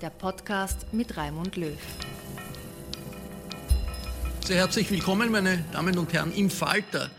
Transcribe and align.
der 0.00 0.10
Podcast 0.10 0.92
mit 0.92 1.16
Raimund 1.16 1.56
Löw. 1.56 1.78
Sehr 4.44 4.58
herzlich 4.58 4.90
willkommen, 4.90 5.30
meine 5.30 5.64
Damen 5.72 5.96
und 5.96 6.12
Herren, 6.12 6.34
im 6.34 6.50
Falter. 6.50 7.10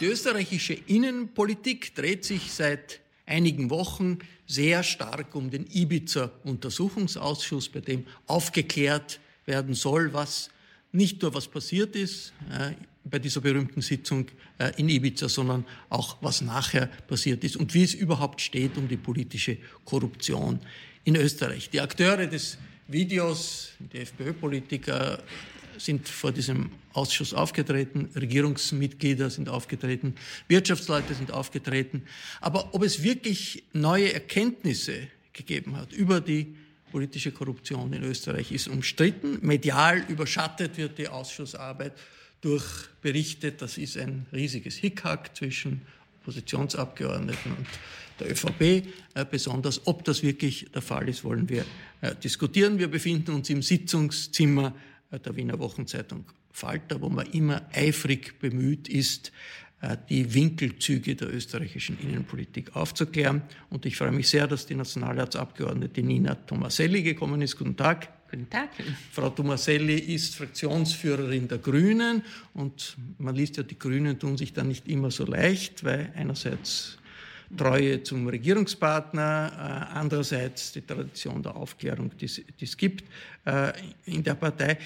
Die 0.00 0.06
österreichische 0.06 0.72
Innenpolitik 0.72 1.94
dreht 1.94 2.24
sich 2.24 2.50
seit 2.52 3.00
einigen 3.26 3.68
Wochen 3.70 4.18
sehr 4.46 4.82
stark 4.82 5.34
um 5.34 5.50
den 5.50 5.66
Ibiza-Untersuchungsausschuss, 5.70 7.68
bei 7.68 7.80
dem 7.80 8.06
aufgeklärt 8.26 9.20
werden 9.44 9.74
soll, 9.74 10.14
was 10.14 10.48
nicht 10.90 11.20
nur 11.22 11.34
was 11.34 11.48
passiert 11.48 11.94
ist 11.96 12.32
äh, 12.50 12.72
bei 13.04 13.18
dieser 13.18 13.40
berühmten 13.40 13.82
Sitzung 13.82 14.26
äh, 14.58 14.72
in 14.76 14.88
Ibiza, 14.88 15.28
sondern 15.28 15.66
auch 15.88 16.16
was 16.20 16.40
nachher 16.40 16.86
passiert 16.86 17.44
ist 17.44 17.56
und 17.56 17.74
wie 17.74 17.82
es 17.82 17.94
überhaupt 17.94 18.40
steht 18.40 18.76
um 18.76 18.88
die 18.88 18.96
politische 18.96 19.58
Korruption 19.84 20.60
in 21.04 21.16
Österreich. 21.16 21.70
Die 21.70 21.80
Akteure 21.80 22.26
des 22.26 22.58
Videos, 22.88 23.72
die 23.78 23.98
FPÖ-Politiker, 23.98 25.18
sind 25.78 26.08
vor 26.08 26.32
diesem 26.32 26.70
Ausschuss 26.92 27.34
aufgetreten, 27.34 28.08
Regierungsmitglieder 28.14 29.30
sind 29.30 29.48
aufgetreten, 29.48 30.14
Wirtschaftsleute 30.48 31.14
sind 31.14 31.32
aufgetreten. 31.32 32.02
Aber 32.40 32.74
ob 32.74 32.82
es 32.82 33.02
wirklich 33.02 33.64
neue 33.72 34.12
Erkenntnisse 34.12 35.08
gegeben 35.32 35.76
hat 35.76 35.92
über 35.92 36.20
die 36.20 36.54
politische 36.90 37.32
Korruption 37.32 37.92
in 37.94 38.04
Österreich, 38.04 38.52
ist 38.52 38.68
umstritten. 38.68 39.38
Medial 39.40 40.04
überschattet 40.08 40.76
wird 40.76 40.98
die 40.98 41.08
Ausschussarbeit 41.08 41.92
durch 42.42 42.64
Berichte, 43.00 43.52
das 43.52 43.78
ist 43.78 43.96
ein 43.96 44.26
riesiges 44.32 44.76
Hickhack 44.76 45.34
zwischen 45.34 45.82
Oppositionsabgeordneten 46.20 47.52
und 47.56 47.66
der 48.20 48.30
ÖVP 48.30 48.60
äh, 49.14 49.24
besonders. 49.30 49.86
Ob 49.86 50.04
das 50.04 50.22
wirklich 50.22 50.66
der 50.74 50.82
Fall 50.82 51.08
ist, 51.08 51.24
wollen 51.24 51.48
wir 51.48 51.64
äh, 52.00 52.14
diskutieren. 52.14 52.78
Wir 52.78 52.88
befinden 52.88 53.32
uns 53.32 53.50
im 53.50 53.62
Sitzungszimmer 53.62 54.74
äh, 55.10 55.18
der 55.18 55.36
Wiener 55.36 55.58
Wochenzeitung 55.58 56.24
Falter, 56.50 57.00
wo 57.00 57.08
man 57.08 57.26
immer 57.28 57.62
eifrig 57.72 58.38
bemüht 58.38 58.86
ist, 58.88 59.32
die 60.10 60.32
Winkelzüge 60.32 61.16
der 61.16 61.34
österreichischen 61.34 61.98
Innenpolitik 61.98 62.76
aufzuklären. 62.76 63.42
Und 63.68 63.84
ich 63.84 63.96
freue 63.96 64.12
mich 64.12 64.28
sehr, 64.28 64.46
dass 64.46 64.66
die 64.66 64.76
Nationalratsabgeordnete 64.76 66.02
Nina 66.02 66.36
Tomaselli 66.36 67.02
gekommen 67.02 67.42
ist. 67.42 67.56
Guten 67.56 67.74
Tag. 67.74 68.08
Guten 68.32 68.48
Tag. 68.48 68.70
Frau 69.10 69.28
Tomaselli 69.28 69.98
ist 69.98 70.36
Fraktionsführerin 70.36 71.48
der 71.48 71.58
Grünen 71.58 72.22
und 72.54 72.96
man 73.18 73.34
liest 73.34 73.58
ja, 73.58 73.62
die 73.62 73.78
Grünen 73.78 74.18
tun 74.18 74.38
sich 74.38 74.54
da 74.54 74.64
nicht 74.64 74.88
immer 74.88 75.10
so 75.10 75.26
leicht, 75.26 75.84
weil 75.84 76.12
einerseits 76.16 76.96
Treue 77.56 78.02
zum 78.02 78.26
Regierungspartner, 78.26 79.52
äh, 79.52 79.94
andererseits 79.94 80.72
die 80.72 80.82
Tradition 80.82 81.42
der 81.42 81.56
Aufklärung, 81.56 82.10
die 82.18 82.28
es 82.60 82.76
gibt 82.76 83.04
äh, 83.44 83.72
in 84.06 84.22
der 84.22 84.34
Partei. 84.34 84.78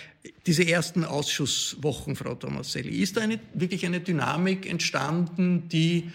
Diese 0.44 0.66
ersten 0.66 1.05
Ausschusswochen, 1.05 2.16
Frau 2.16 2.34
Tomaselli, 2.34 3.03
ist 3.03 3.16
da 3.16 3.21
eine, 3.22 3.38
wirklich 3.55 3.87
eine 3.87 4.00
Dynamik 4.00 4.69
entstanden, 4.69 5.69
die 5.69 6.10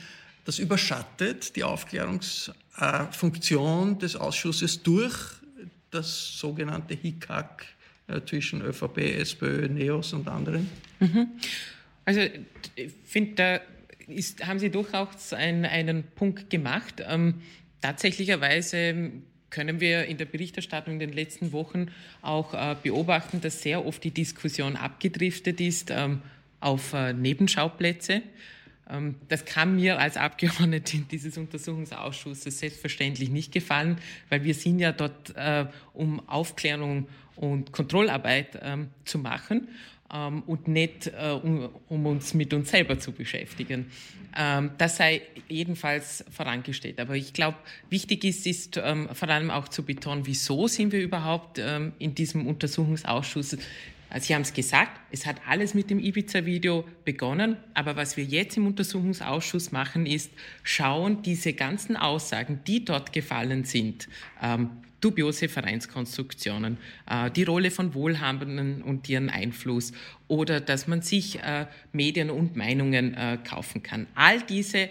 das 0.46 0.60
überschattet, 0.60 1.56
die 1.56 1.64
Aufklärungsfunktion 1.64 3.98
des 4.00 4.16
Ausschusses 4.16 4.84
durch 4.84 5.16
das 5.92 6.38
sogenannte 6.38 6.96
Hickhack 6.96 7.66
äh, 8.08 8.20
zwischen 8.26 8.62
ÖVP, 8.62 8.98
SPÖ, 8.98 9.70
NEOS 9.70 10.12
und 10.14 10.28
anderen? 10.28 10.70
Mhm. 11.00 11.28
Also 12.04 12.22
ich 12.76 12.92
finde, 13.06 13.62
ist, 14.12 14.46
haben 14.46 14.60
Sie 14.60 14.70
durchaus 14.70 15.34
ein, 15.34 15.66
einen 15.66 16.04
Punkt 16.04 16.50
gemacht. 16.50 17.04
Ähm, 17.08 17.42
tatsächlicherweise 17.82 19.12
können 19.50 19.80
wir 19.80 20.06
in 20.06 20.18
der 20.18 20.26
Berichterstattung 20.26 20.94
in 20.94 21.00
den 21.00 21.14
letzten 21.14 21.52
Wochen 21.52 21.88
auch 22.22 22.54
äh, 22.54 22.76
beobachten, 22.82 23.42
dass 23.42 23.62
sehr 23.62 23.86
oft 23.86 24.04
die 24.04 24.12
Diskussion 24.12 24.76
abgedriftet 24.76 25.62
ist 25.62 25.92
ähm, 25.92 26.22
auf 26.60 26.94
äh, 26.94 27.14
Nebenschauplätze. 27.14 28.22
Ähm, 28.90 29.16
das 29.28 29.46
kann 29.46 29.76
mir 29.76 30.00
als 30.00 30.18
Abgeordnete 30.18 31.00
dieses 31.12 31.38
Untersuchungsausschusses 31.38 32.60
selbstverständlich 32.60 33.30
nicht 33.30 33.52
gefallen, 33.52 33.98
weil 34.30 34.44
wir 34.44 34.54
sind 34.54 34.80
ja 34.80 34.92
dort, 34.92 35.36
äh, 35.36 35.66
um 35.94 36.28
Aufklärung 36.28 37.08
und 37.36 37.72
Kontrollarbeit 37.72 38.60
ähm, 38.62 38.90
zu 39.06 39.20
machen 39.20 39.68
ähm, 40.14 40.44
und 40.48 40.68
nicht 40.68 41.08
äh, 41.08 41.32
um, 41.32 41.70
um, 41.90 42.06
uns 42.06 42.34
mit 42.34 42.54
uns 42.54 42.72
selber 42.72 43.00
zu 43.00 43.12
beschäftigen. 43.12 43.92
Ähm, 44.38 44.72
das 44.78 44.98
sei 44.98 45.22
jedenfalls 45.48 46.24
vorangestellt. 46.32 47.00
Aber 47.00 47.16
ich 47.16 47.34
glaube, 47.34 47.58
wichtig 47.90 48.24
ist, 48.24 48.48
ist 48.48 48.80
ähm, 48.84 49.10
vor 49.14 49.30
allem 49.30 49.52
auch 49.52 49.68
zu 49.68 49.84
betonen, 49.84 50.26
wieso 50.26 50.68
sind 50.68 50.92
wir 50.92 51.02
überhaupt 51.02 51.60
ähm, 51.60 51.94
in 52.00 52.16
diesem 52.16 52.48
Untersuchungsausschuss. 52.48 53.58
Sie 54.20 54.36
haben 54.36 54.42
es 54.42 54.54
gesagt, 54.54 55.00
es 55.12 55.26
hat 55.26 55.38
alles 55.48 55.74
mit 55.74 55.90
dem 55.90 56.00
Ibiza-Video 56.00 56.86
begonnen, 57.06 57.58
aber 57.74 57.96
was 57.96 58.18
wir 58.18 58.24
jetzt 58.26 58.58
im 58.58 58.68
Untersuchungsausschuss 58.68 59.72
machen, 59.72 60.06
ist 60.06 60.32
schauen, 60.64 61.22
diese 61.22 61.54
ganzen 61.54 61.96
Aussagen, 61.96 62.60
die 62.68 62.84
dort 62.84 63.14
gefallen 63.14 63.64
sind, 63.64 64.10
ähm, 64.42 64.70
dubiose 65.00 65.50
Vereinskonstruktionen, 65.50 66.78
äh, 67.10 67.32
die 67.32 67.44
Rolle 67.44 67.72
von 67.72 67.94
Wohlhabenden 67.94 68.82
und 68.82 69.08
ihren 69.10 69.30
Einfluss 69.30 69.94
oder 70.28 70.62
dass 70.62 70.88
man 70.88 71.02
sich 71.02 71.40
äh, 71.40 71.68
Medien 71.92 72.30
und 72.30 72.56
Meinungen 72.56 73.14
äh, 73.14 73.38
kaufen 73.44 73.82
kann. 73.82 74.08
All 74.16 74.42
diese 74.42 74.90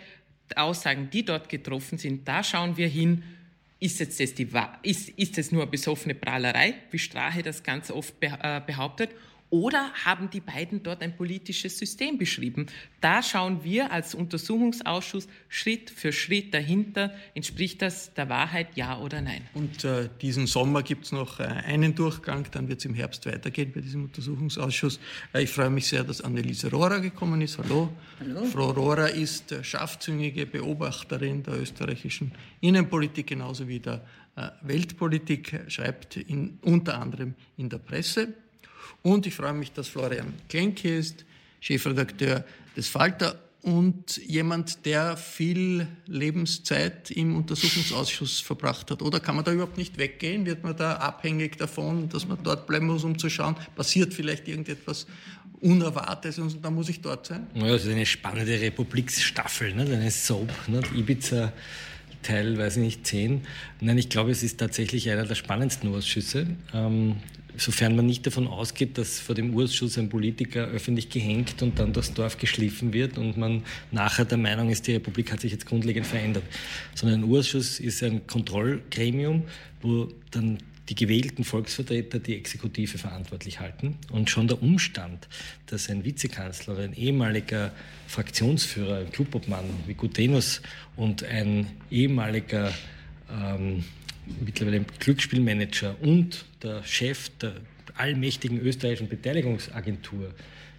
Aussagen, 0.56 1.10
die 1.10 1.24
dort 1.24 1.48
getroffen 1.48 1.98
sind, 1.98 2.26
da 2.26 2.42
schauen 2.42 2.76
wir 2.76 2.88
hin, 2.88 3.22
ist 3.80 3.98
jetzt 3.98 4.20
das 4.20 4.34
die, 4.34 4.48
ist, 4.82 5.08
ist 5.10 5.38
es 5.38 5.52
nur 5.52 5.66
besoffene 5.66 6.14
Prahlerei, 6.14 6.74
wie 6.90 6.98
Strache 6.98 7.42
das 7.42 7.62
ganz 7.62 7.90
oft 7.90 8.20
behauptet, 8.20 9.10
Oder 9.50 9.92
haben 10.04 10.30
die 10.30 10.38
beiden 10.38 10.84
dort 10.84 11.02
ein 11.02 11.16
politisches 11.16 11.76
System 11.76 12.18
beschrieben? 12.18 12.66
Da 13.00 13.20
schauen 13.20 13.64
wir 13.64 13.90
als 13.90 14.14
Untersuchungsausschuss 14.14 15.26
Schritt 15.48 15.90
für 15.90 16.12
Schritt 16.12 16.54
dahinter. 16.54 17.12
Entspricht 17.34 17.82
das 17.82 18.14
der 18.14 18.28
Wahrheit, 18.28 18.68
ja 18.76 18.98
oder 19.00 19.20
nein? 19.20 19.42
Und 19.54 19.84
äh, 19.84 20.08
diesen 20.20 20.46
Sommer 20.46 20.84
gibt 20.84 21.06
es 21.06 21.12
noch 21.12 21.40
äh, 21.40 21.44
einen 21.44 21.96
Durchgang, 21.96 22.46
dann 22.52 22.68
wird 22.68 22.78
es 22.78 22.84
im 22.84 22.94
Herbst 22.94 23.26
weitergehen 23.26 23.72
bei 23.72 23.80
diesem 23.80 24.04
Untersuchungsausschuss. 24.04 25.00
Äh, 25.34 25.42
ich 25.42 25.50
freue 25.50 25.70
mich 25.70 25.88
sehr, 25.88 26.04
dass 26.04 26.20
Anneliese 26.20 26.70
Rohrer 26.70 27.00
gekommen 27.00 27.40
ist. 27.42 27.58
Hallo. 27.58 27.90
Hallo. 28.20 28.44
Frau 28.44 28.70
Rohrer 28.70 29.10
ist 29.10 29.50
äh, 29.50 29.64
scharfzüngige 29.64 30.46
Beobachterin 30.46 31.42
der 31.42 31.60
österreichischen 31.60 32.30
Innenpolitik 32.60 33.26
genauso 33.26 33.66
wie 33.66 33.80
der 33.80 34.04
äh, 34.36 34.48
Weltpolitik, 34.62 35.64
schreibt 35.66 36.16
in, 36.18 36.58
unter 36.62 37.00
anderem 37.00 37.34
in 37.56 37.68
der 37.68 37.78
Presse. 37.78 38.32
Und 39.02 39.26
ich 39.26 39.34
freue 39.34 39.52
mich, 39.52 39.72
dass 39.72 39.88
Florian 39.88 40.34
Klenke 40.48 40.96
ist, 40.96 41.24
Chefredakteur 41.60 42.44
des 42.76 42.88
Falter 42.88 43.38
und 43.62 44.16
jemand, 44.26 44.86
der 44.86 45.16
viel 45.16 45.86
Lebenszeit 46.06 47.10
im 47.10 47.36
Untersuchungsausschuss 47.36 48.40
verbracht 48.40 48.90
hat. 48.90 49.02
Oder 49.02 49.20
kann 49.20 49.36
man 49.36 49.44
da 49.44 49.52
überhaupt 49.52 49.76
nicht 49.76 49.98
weggehen? 49.98 50.46
Wird 50.46 50.64
man 50.64 50.76
da 50.76 50.94
abhängig 50.94 51.58
davon, 51.58 52.08
dass 52.08 52.26
man 52.26 52.38
dort 52.42 52.66
bleiben 52.66 52.86
muss, 52.86 53.04
um 53.04 53.18
zu 53.18 53.28
schauen, 53.28 53.56
passiert 53.76 54.14
vielleicht 54.14 54.48
irgendetwas 54.48 55.06
Unerwartetes 55.60 56.38
und 56.38 56.64
dann 56.64 56.74
muss 56.74 56.88
ich 56.88 57.02
dort 57.02 57.26
sein? 57.26 57.46
Ja, 57.54 57.66
das 57.66 57.84
ist 57.84 57.90
eine 57.90 58.06
spannende 58.06 58.58
Republiksstaffel, 58.60 59.74
ne? 59.74 59.82
eine 59.82 60.10
Soap, 60.10 60.50
ne? 60.68 60.80
Ibiza. 60.94 61.52
Teil, 62.22 62.58
weiß 62.58 62.76
ich 62.76 62.82
nicht, 62.82 63.06
10. 63.06 63.42
Nein, 63.80 63.98
ich 63.98 64.08
glaube, 64.08 64.30
es 64.30 64.42
ist 64.42 64.58
tatsächlich 64.58 65.10
einer 65.10 65.24
der 65.24 65.34
spannendsten 65.34 65.94
Ausschüsse. 65.94 66.46
Ähm, 66.74 67.16
sofern 67.56 67.96
man 67.96 68.06
nicht 68.06 68.26
davon 68.26 68.46
ausgeht, 68.46 68.98
dass 68.98 69.20
vor 69.20 69.34
dem 69.34 69.54
Urschuss 69.54 69.98
ein 69.98 70.08
Politiker 70.08 70.66
öffentlich 70.66 71.10
gehängt 71.10 71.62
und 71.62 71.78
dann 71.78 71.92
das 71.92 72.14
Dorf 72.14 72.38
geschliffen 72.38 72.92
wird 72.92 73.18
und 73.18 73.36
man 73.36 73.62
nachher 73.90 74.24
der 74.24 74.38
Meinung 74.38 74.70
ist, 74.70 74.86
die 74.86 74.92
Republik 74.94 75.32
hat 75.32 75.40
sich 75.40 75.52
jetzt 75.52 75.66
grundlegend 75.66 76.06
verändert. 76.06 76.44
Sondern 76.94 77.20
ein 77.20 77.24
Urschuss 77.24 77.80
ist 77.80 78.02
ein 78.02 78.26
Kontrollgremium, 78.26 79.44
wo 79.82 80.08
dann 80.30 80.58
die 80.90 80.96
gewählten 80.96 81.44
Volksvertreter 81.44 82.18
die 82.18 82.36
Exekutive 82.36 82.98
verantwortlich 82.98 83.60
halten. 83.60 83.96
Und 84.10 84.28
schon 84.28 84.48
der 84.48 84.60
Umstand, 84.60 85.28
dass 85.66 85.88
ein 85.88 86.04
Vizekanzler 86.04 86.78
ein 86.78 86.94
ehemaliger 86.94 87.72
Fraktionsführer, 88.08 88.98
ein 88.98 89.12
Clubobmann 89.12 89.64
wie 89.86 89.94
Gutenus 89.94 90.60
und 90.96 91.22
ein 91.22 91.68
ehemaliger 91.92 92.74
ähm, 93.30 93.84
mittlerweile 94.44 94.84
Glücksspielmanager 94.98 95.94
und 96.00 96.44
der 96.62 96.82
Chef 96.82 97.30
der 97.40 97.54
allmächtigen 98.00 98.58
österreichischen 98.60 99.08
Beteiligungsagentur 99.08 100.34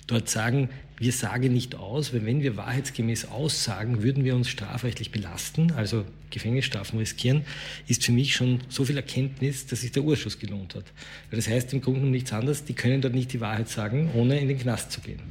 dort 0.07 0.29
sagen, 0.29 0.69
wir 0.97 1.12
sagen 1.12 1.53
nicht 1.53 1.75
aus, 1.75 2.13
weil 2.13 2.25
wenn 2.25 2.41
wir 2.41 2.57
wahrheitsgemäß 2.57 3.25
aussagen, 3.25 4.03
würden 4.03 4.23
wir 4.23 4.35
uns 4.35 4.50
strafrechtlich 4.50 5.12
belasten, 5.12 5.71
also 5.71 6.06
Gefängnisstrafen 6.29 7.00
riskieren, 7.00 7.44
ist 7.88 8.06
für 8.06 8.12
mich 8.12 8.35
schon 8.35 8.59
so 8.69 8.85
viel 8.85 8.97
Erkenntnis, 8.97 9.65
dass 9.68 9.81
sich 9.81 9.91
der 9.91 10.03
Urschuss 10.03 10.39
gelohnt 10.39 10.75
hat. 10.75 10.85
Das 11.31 11.47
heißt 11.47 11.73
im 11.73 11.81
Grunde 11.81 12.07
nichts 12.07 12.33
anderes, 12.33 12.65
die 12.65 12.73
können 12.73 13.01
dort 13.01 13.13
nicht 13.13 13.33
die 13.33 13.41
Wahrheit 13.41 13.69
sagen, 13.69 14.12
ohne 14.13 14.39
in 14.39 14.47
den 14.47 14.59
Knast 14.59 14.91
zu 14.91 15.01
gehen. 15.01 15.21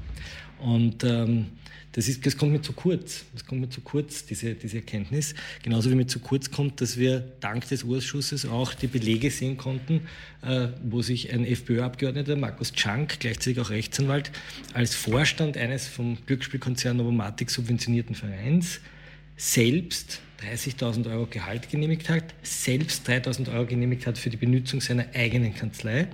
Und 0.58 1.04
ähm, 1.04 1.46
das, 1.92 2.06
ist, 2.06 2.24
das 2.24 2.36
kommt 2.36 2.52
mir 2.52 2.62
zu 2.62 2.72
kurz. 2.72 3.24
Das 3.32 3.44
kommt 3.44 3.60
mir 3.60 3.68
zu 3.68 3.80
kurz, 3.80 4.24
diese, 4.24 4.54
diese 4.54 4.76
Erkenntnis. 4.76 5.34
Genauso 5.62 5.90
wie 5.90 5.96
mir 5.96 6.06
zu 6.06 6.20
kurz 6.20 6.50
kommt, 6.50 6.80
dass 6.80 6.96
wir 6.96 7.20
dank 7.40 7.68
des 7.68 7.82
Urschusses 7.82 8.46
auch 8.46 8.74
die 8.74 8.86
Belege 8.86 9.30
sehen 9.30 9.56
konnten, 9.56 10.02
äh, 10.42 10.68
wo 10.84 11.02
sich 11.02 11.32
ein 11.32 11.44
FPÖ-Abgeordneter, 11.44 12.36
Markus 12.36 12.72
Czank, 12.72 13.18
gleichzeitig 13.18 13.60
auch 13.60 13.70
Rechtsanwalt, 13.70 14.30
als 14.72 14.94
Vorstand 14.94 15.56
eines 15.56 15.88
vom 15.88 16.18
Glücksspielkonzern 16.26 16.96
Novomatic 16.96 17.50
subventionierten 17.50 18.14
Vereins 18.14 18.80
selbst 19.36 20.20
30.000 20.46 21.10
Euro 21.10 21.26
Gehalt 21.26 21.70
genehmigt 21.70 22.08
hat, 22.08 22.34
selbst 22.42 23.08
3.000 23.08 23.52
Euro 23.52 23.66
genehmigt 23.66 24.06
hat 24.06 24.16
für 24.16 24.30
die 24.30 24.36
Benutzung 24.36 24.80
seiner 24.80 25.06
eigenen 25.14 25.54
Kanzlei 25.54 26.08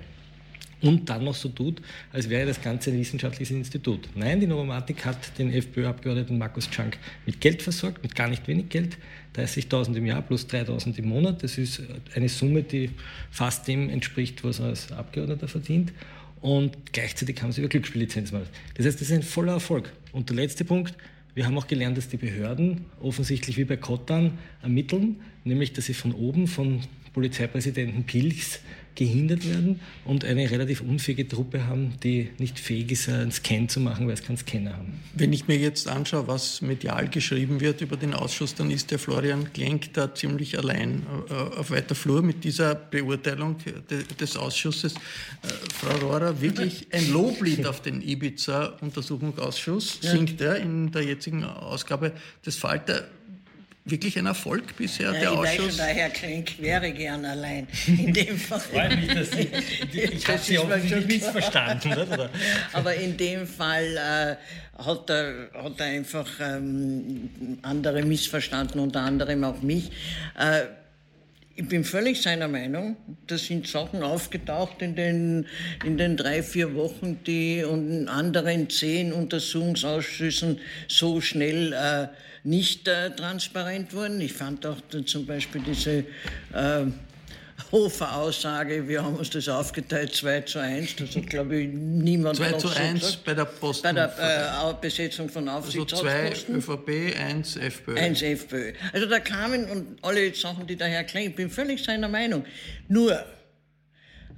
und 0.81 1.09
dann 1.09 1.23
noch 1.23 1.35
so 1.35 1.49
tut, 1.49 1.81
als 2.11 2.29
wäre 2.29 2.45
das 2.45 2.61
Ganze 2.61 2.91
ein 2.91 2.99
wissenschaftliches 2.99 3.55
Institut. 3.55 4.09
Nein, 4.15 4.39
die 4.39 4.47
Novomatic 4.47 5.05
hat 5.05 5.37
den 5.39 5.51
FPÖ-Abgeordneten 5.51 6.37
Markus 6.37 6.69
Czank 6.69 6.97
mit 7.25 7.41
Geld 7.41 7.61
versorgt, 7.61 8.03
mit 8.03 8.15
gar 8.15 8.27
nicht 8.27 8.47
wenig 8.47 8.69
Geld, 8.69 8.97
30.000 9.35 9.95
im 9.95 10.05
Jahr 10.05 10.21
plus 10.21 10.47
3.000 10.47 10.97
im 10.99 11.09
Monat. 11.09 11.43
Das 11.43 11.57
ist 11.57 11.81
eine 12.15 12.29
Summe, 12.29 12.63
die 12.63 12.91
fast 13.31 13.67
dem 13.67 13.89
entspricht, 13.89 14.43
was 14.43 14.59
er 14.59 14.67
als 14.67 14.91
Abgeordneter 14.91 15.47
verdient. 15.47 15.93
Und 16.41 16.93
gleichzeitig 16.93 17.41
haben 17.41 17.51
sie 17.51 17.61
über 17.61 17.69
Glücksspiellizenz 17.69 18.31
gemacht. 18.31 18.49
Das 18.75 18.85
heißt, 18.85 19.01
das 19.01 19.09
ist 19.09 19.15
ein 19.15 19.23
voller 19.23 19.53
Erfolg. 19.53 19.91
Und 20.11 20.29
der 20.29 20.35
letzte 20.35 20.65
Punkt, 20.65 20.93
wir 21.33 21.45
haben 21.45 21.57
auch 21.57 21.67
gelernt, 21.67 21.97
dass 21.97 22.09
die 22.09 22.17
Behörden 22.17 22.85
offensichtlich 23.01 23.57
wie 23.57 23.65
bei 23.65 23.77
Kottan 23.77 24.37
ermitteln, 24.61 25.17
nämlich 25.43 25.73
dass 25.73 25.85
sie 25.85 25.93
von 25.93 26.13
oben, 26.13 26.47
von 26.47 26.81
Polizeipräsidenten 27.13 28.03
Pilchs 28.03 28.59
gehindert 28.97 29.47
werden 29.47 29.79
und 30.05 30.25
eine 30.25 30.49
relativ 30.49 30.81
unfähige 30.81 31.27
Truppe 31.27 31.67
haben, 31.67 31.93
die 32.03 32.31
nicht 32.39 32.59
fähig 32.59 32.91
ist, 32.91 33.07
einen 33.07 33.31
Scan 33.31 33.69
zu 33.69 33.79
machen, 33.79 34.07
weil 34.07 34.15
es 34.15 34.23
keinen 34.23 34.37
Scanner 34.37 34.75
haben. 34.75 34.99
Wenn 35.13 35.31
ich 35.33 35.47
mir 35.47 35.57
jetzt 35.57 35.87
anschaue, 35.87 36.27
was 36.27 36.61
medial 36.61 37.07
geschrieben 37.07 37.61
wird 37.61 37.81
über 37.81 37.95
den 37.95 38.15
Ausschuss, 38.15 38.55
dann 38.55 38.71
ist 38.71 38.89
der 38.89 38.97
Florian 38.97 39.53
Klenk 39.53 39.93
da 39.93 40.13
ziemlich 40.13 40.57
allein 40.57 41.03
äh, 41.29 41.33
auf 41.33 41.69
weiter 41.69 41.93
Flur 41.93 42.23
mit 42.23 42.43
dieser 42.43 42.73
Beurteilung 42.73 43.57
des 44.19 44.35
Ausschusses. 44.35 44.95
Äh, 44.95 44.97
Frau 45.73 46.07
Rohrer, 46.07 46.41
wirklich 46.41 46.87
ein 46.91 47.11
Loblied 47.11 47.67
auf 47.67 47.81
den 47.81 48.01
Ibiza-Untersuchungsausschuss 48.01 49.99
singt 50.01 50.41
er 50.41 50.55
in 50.55 50.91
der 50.91 51.03
jetzigen 51.03 51.43
Ausgabe 51.43 52.13
des 52.43 52.55
Falter 52.55 53.07
wirklich 53.89 54.17
ein 54.17 54.25
Erfolg 54.25 54.75
bisher, 54.77 55.13
ja, 55.13 55.19
der 55.19 55.31
ich 55.31 55.37
Ausschuss? 55.37 55.59
Weiß 55.59 55.65
schon, 55.65 55.77
der 55.77 55.85
Herr 55.87 56.09
Klenk 56.09 56.59
wäre 56.59 56.91
gern 56.91 57.25
allein. 57.25 57.67
In 57.87 58.13
dem 58.13 58.37
Fall. 58.37 58.59
Freut 58.59 58.95
mich, 58.95 59.13
dass 59.13 59.31
Sie, 59.31 59.49
ich 59.93 60.27
habe 60.27 60.39
Sie 60.39 60.59
auch 60.59 60.75
nicht 60.75 61.07
missverstanden. 61.07 61.93
Oder? 61.93 62.29
Aber 62.73 62.95
in 62.95 63.17
dem 63.17 63.47
Fall 63.47 63.97
äh, 63.97 64.83
hat, 64.83 65.09
er, 65.09 65.49
hat 65.53 65.79
er 65.79 65.85
einfach 65.85 66.27
ähm, 66.39 67.59
andere 67.61 68.03
missverstanden, 68.03 68.79
unter 68.79 69.01
anderem 69.01 69.43
auch 69.43 69.61
mich. 69.61 69.91
Äh, 70.37 70.65
ich 71.57 71.67
bin 71.67 71.83
völlig 71.83 72.21
seiner 72.21 72.47
Meinung. 72.47 72.97
Da 73.25 73.35
sind 73.35 73.67
Sachen 73.67 74.03
aufgetaucht 74.03 74.79
in 74.83 74.95
den, 74.95 75.47
in 75.83 75.97
den 75.97 76.15
drei, 76.15 76.43
vier 76.43 76.75
Wochen, 76.75 77.19
die 77.25 77.59
in 77.59 78.07
anderen 78.07 78.69
zehn 78.69 79.11
Untersuchungsausschüssen 79.11 80.59
so 80.87 81.19
schnell 81.19 81.73
äh, 81.73 82.07
nicht 82.43 82.87
äh, 82.87 83.09
transparent 83.09 83.91
wurden. 83.93 84.21
Ich 84.21 84.33
fand 84.33 84.67
auch 84.67 84.77
zum 85.05 85.25
Beispiel 85.25 85.61
diese 85.61 86.05
äh, 86.53 86.85
Hofer-Aussage, 87.71 88.87
wir 88.87 89.03
haben 89.03 89.15
uns 89.15 89.29
das 89.29 89.49
aufgeteilt 89.49 90.13
2 90.15 90.41
zu 90.41 90.59
1, 90.59 90.95
das 90.97 91.15
hat, 91.15 91.27
glaube 91.27 91.57
ich, 91.57 91.69
niemand 91.69 92.37
2 92.37 92.51
zu 92.53 92.69
1 92.69 92.99
gesagt. 92.99 93.25
bei 93.25 93.33
der 93.33 93.45
Post. 93.45 93.83
Bei 93.83 93.91
der 93.91 94.13
äh, 94.17 94.73
Besetzung 94.79 95.27
von 95.29 95.49
Aufsichtsratsposten. 95.49 96.55
Also 96.55 96.65
2 96.65 96.73
ÖVP, 96.75 97.19
1 97.19 97.55
FPÖ. 97.57 97.95
1 97.95 98.21
FPÖ. 98.21 98.73
Also 98.93 99.07
da 99.07 99.19
kamen 99.19 99.65
und 99.65 99.97
alle 100.01 100.33
Sachen, 100.33 100.67
die 100.67 100.75
daher 100.75 101.03
klingen, 101.03 101.31
ich 101.31 101.35
bin 101.35 101.49
völlig 101.49 101.83
seiner 101.83 102.07
Meinung. 102.07 102.45
Nur, 102.87 103.13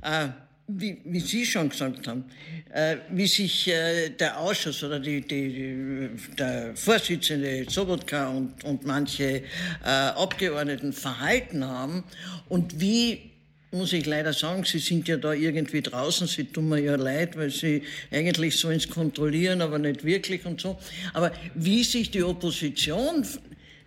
äh, 0.02 0.30
wie, 0.70 0.98
wie, 1.04 1.20
Sie 1.20 1.46
schon 1.46 1.70
gesagt 1.70 2.08
haben, 2.08 2.26
äh, 2.72 2.98
wie 3.10 3.28
sich 3.28 3.68
äh, 3.68 4.10
der 4.10 4.40
Ausschuss 4.40 4.84
oder 4.84 5.00
die, 5.00 5.22
die, 5.22 6.10
der 6.38 6.76
Vorsitzende 6.76 7.66
Sobotka 7.68 8.30
und, 8.30 8.64
und 8.64 8.86
manche 8.86 9.24
äh, 9.34 9.42
Abgeordneten 9.84 10.94
verhalten 10.94 11.66
haben 11.66 12.04
und 12.50 12.80
wie, 12.80 13.32
muss 13.72 13.94
ich 13.94 14.06
leider 14.06 14.34
sagen, 14.34 14.64
Sie 14.64 14.80
sind 14.80 15.08
ja 15.08 15.18
da 15.18 15.34
irgendwie 15.34 15.82
draußen, 15.82 16.28
Sie 16.28 16.46
tun 16.46 16.70
mir 16.70 16.80
ja 16.80 16.96
leid, 16.96 17.36
weil 17.36 17.50
Sie 17.50 17.84
eigentlich 18.12 18.56
so 18.56 18.70
ins 18.70 18.88
Kontrollieren, 18.88 19.62
aber 19.62 19.80
nicht 19.80 20.04
wirklich 20.04 20.46
und 20.46 20.62
so. 20.62 20.78
Aber 21.14 21.32
wie 21.56 21.84
sich 21.84 22.12
die 22.12 22.24
Opposition 22.24 23.26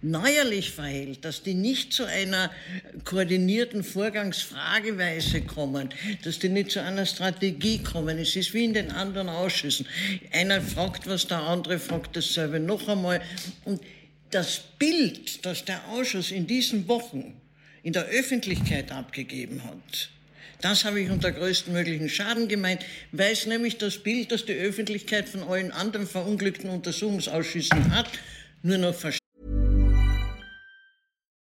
neuerlich 0.02 0.72
verhält, 0.72 1.24
dass 1.24 1.42
die 1.42 1.54
nicht 1.54 1.92
zu 1.92 2.04
einer 2.04 2.50
koordinierten 3.04 3.84
Vorgangsfrageweise 3.84 5.42
kommen, 5.42 5.90
dass 6.24 6.38
die 6.38 6.48
nicht 6.48 6.72
zu 6.72 6.82
einer 6.82 7.06
Strategie 7.06 7.78
kommen. 7.78 8.18
Es 8.18 8.36
ist 8.36 8.52
wie 8.52 8.64
in 8.64 8.74
den 8.74 8.90
anderen 8.90 9.28
Ausschüssen. 9.28 9.86
Einer 10.32 10.60
fragt 10.60 11.06
was, 11.06 11.26
der 11.26 11.40
andere 11.40 11.78
fragt 11.78 12.16
dasselbe 12.16 12.58
noch 12.60 12.88
einmal. 12.88 13.22
Und 13.64 13.80
das 14.30 14.62
Bild, 14.78 15.44
das 15.46 15.64
der 15.64 15.88
Ausschuss 15.88 16.30
in 16.30 16.46
diesen 16.46 16.88
Wochen 16.88 17.40
in 17.82 17.92
der 17.92 18.04
Öffentlichkeit 18.06 18.92
abgegeben 18.92 19.62
hat, 19.64 20.10
das 20.60 20.84
habe 20.84 21.00
ich 21.00 21.10
unter 21.10 21.32
größtmöglichen 21.32 22.08
Schaden 22.08 22.46
gemeint, 22.46 22.84
weil 23.10 23.32
es 23.32 23.46
nämlich 23.46 23.78
das 23.78 23.98
Bild, 23.98 24.30
das 24.30 24.44
die 24.44 24.52
Öffentlichkeit 24.52 25.28
von 25.28 25.42
allen 25.42 25.72
anderen 25.72 26.06
verunglückten 26.06 26.70
Untersuchungsausschüssen 26.70 27.94
hat, 27.94 28.08
nur 28.62 28.78
noch 28.78 28.94
verstärkt. 28.94 29.21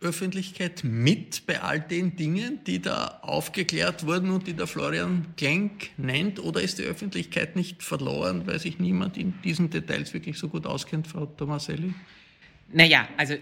Öffentlichkeit 0.00 0.84
mit 0.84 1.46
bei 1.46 1.60
all 1.60 1.80
den 1.80 2.16
Dingen, 2.16 2.60
die 2.64 2.80
da 2.80 3.18
aufgeklärt 3.22 4.06
wurden 4.06 4.30
und 4.30 4.46
die 4.46 4.54
der 4.54 4.66
Florian 4.66 5.26
Klenk 5.36 5.90
nennt? 5.96 6.38
Oder 6.38 6.60
ist 6.60 6.78
die 6.78 6.84
Öffentlichkeit 6.84 7.56
nicht 7.56 7.82
verloren, 7.82 8.46
weil 8.46 8.58
sich 8.58 8.78
niemand 8.78 9.16
in 9.16 9.34
diesen 9.42 9.70
Details 9.70 10.14
wirklich 10.14 10.38
so 10.38 10.48
gut 10.48 10.66
auskennt, 10.66 11.08
Frau 11.08 11.26
Tomaselli? 11.26 11.94
Naja, 12.72 13.08
also 13.16 13.34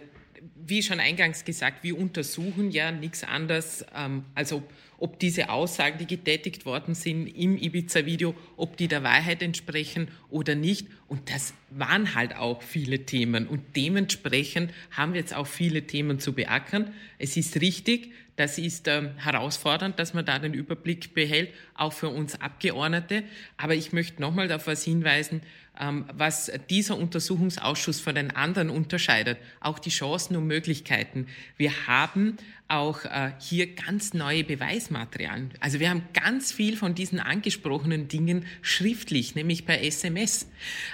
wie 0.66 0.82
schon 0.82 1.00
eingangs 1.00 1.44
gesagt, 1.44 1.84
wir 1.84 1.98
untersuchen 1.98 2.70
ja 2.70 2.90
nichts 2.90 3.24
anderes, 3.24 3.84
ähm, 3.94 4.24
als 4.34 4.52
ob, 4.52 4.72
ob 4.98 5.18
diese 5.18 5.50
Aussagen, 5.50 5.98
die 5.98 6.06
getätigt 6.06 6.66
worden 6.66 6.94
sind 6.94 7.26
im 7.26 7.56
Ibiza-Video, 7.56 8.34
ob 8.56 8.76
die 8.76 8.88
der 8.88 9.02
Wahrheit 9.02 9.42
entsprechen 9.42 10.08
oder 10.30 10.54
nicht. 10.54 10.88
Und 11.08 11.30
das 11.30 11.54
waren 11.70 12.14
halt 12.14 12.36
auch 12.36 12.62
viele 12.62 13.06
Themen. 13.06 13.46
Und 13.46 13.76
dementsprechend 13.76 14.72
haben 14.90 15.14
wir 15.14 15.20
jetzt 15.20 15.34
auch 15.34 15.46
viele 15.46 15.86
Themen 15.86 16.20
zu 16.20 16.32
beackern. 16.32 16.92
Es 17.18 17.36
ist 17.36 17.60
richtig, 17.60 18.12
das 18.36 18.58
ist 18.58 18.86
ähm, 18.86 19.16
herausfordernd, 19.16 19.98
dass 19.98 20.12
man 20.12 20.24
da 20.24 20.38
den 20.38 20.52
Überblick 20.52 21.14
behält, 21.14 21.50
auch 21.74 21.92
für 21.92 22.08
uns 22.08 22.40
Abgeordnete. 22.40 23.24
Aber 23.56 23.74
ich 23.74 23.92
möchte 23.92 24.20
nochmal 24.20 24.52
auf 24.52 24.62
etwas 24.62 24.84
hinweisen, 24.84 25.40
ähm, 25.80 26.04
was 26.12 26.52
dieser 26.70 26.96
Untersuchungsausschuss 26.98 28.00
von 28.00 28.14
den 28.14 28.30
anderen 28.30 28.68
unterscheidet. 28.70 29.38
Auch 29.60 29.78
die 29.78 29.90
Chancen 29.90 30.36
und 30.36 30.46
Möglichkeiten. 30.46 31.26
Wir 31.56 31.86
haben 31.86 32.36
auch 32.68 33.04
äh, 33.04 33.32
hier 33.38 33.74
ganz 33.74 34.12
neue 34.12 34.44
Beweismaterialien. 34.44 35.50
Also 35.60 35.80
wir 35.80 35.88
haben 35.88 36.02
ganz 36.12 36.52
viel 36.52 36.76
von 36.76 36.94
diesen 36.94 37.20
angesprochenen 37.20 38.08
Dingen 38.08 38.44
schriftlich, 38.60 39.34
nämlich 39.34 39.64
per 39.64 39.82
SMS. 39.82 40.48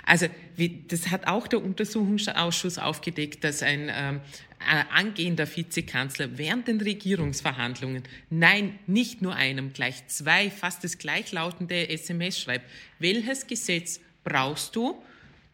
Also 0.05 0.26
wie, 0.56 0.85
das 0.88 1.11
hat 1.11 1.26
auch 1.26 1.47
der 1.47 1.62
Untersuchungsausschuss 1.62 2.78
aufgedeckt, 2.78 3.44
dass 3.44 3.62
ein 3.62 3.90
ähm, 3.92 4.21
äh, 4.61 4.85
angehender 4.94 5.47
Vizekanzler 5.56 6.38
während 6.38 6.68
den 6.68 6.80
Regierungsverhandlungen, 6.80 8.04
nein, 8.30 8.78
nicht 8.87 9.23
nur 9.23 9.35
einem, 9.35 9.73
gleich 9.73 10.06
zwei, 10.09 10.50
fast 10.50 10.85
das 10.85 10.99
gleichlautende 10.99 11.88
SMS 11.88 12.38
schreibt. 12.38 12.66
Welches 12.99 13.47
Gesetz 13.47 14.00
brauchst 14.25 14.76
du, 14.76 15.02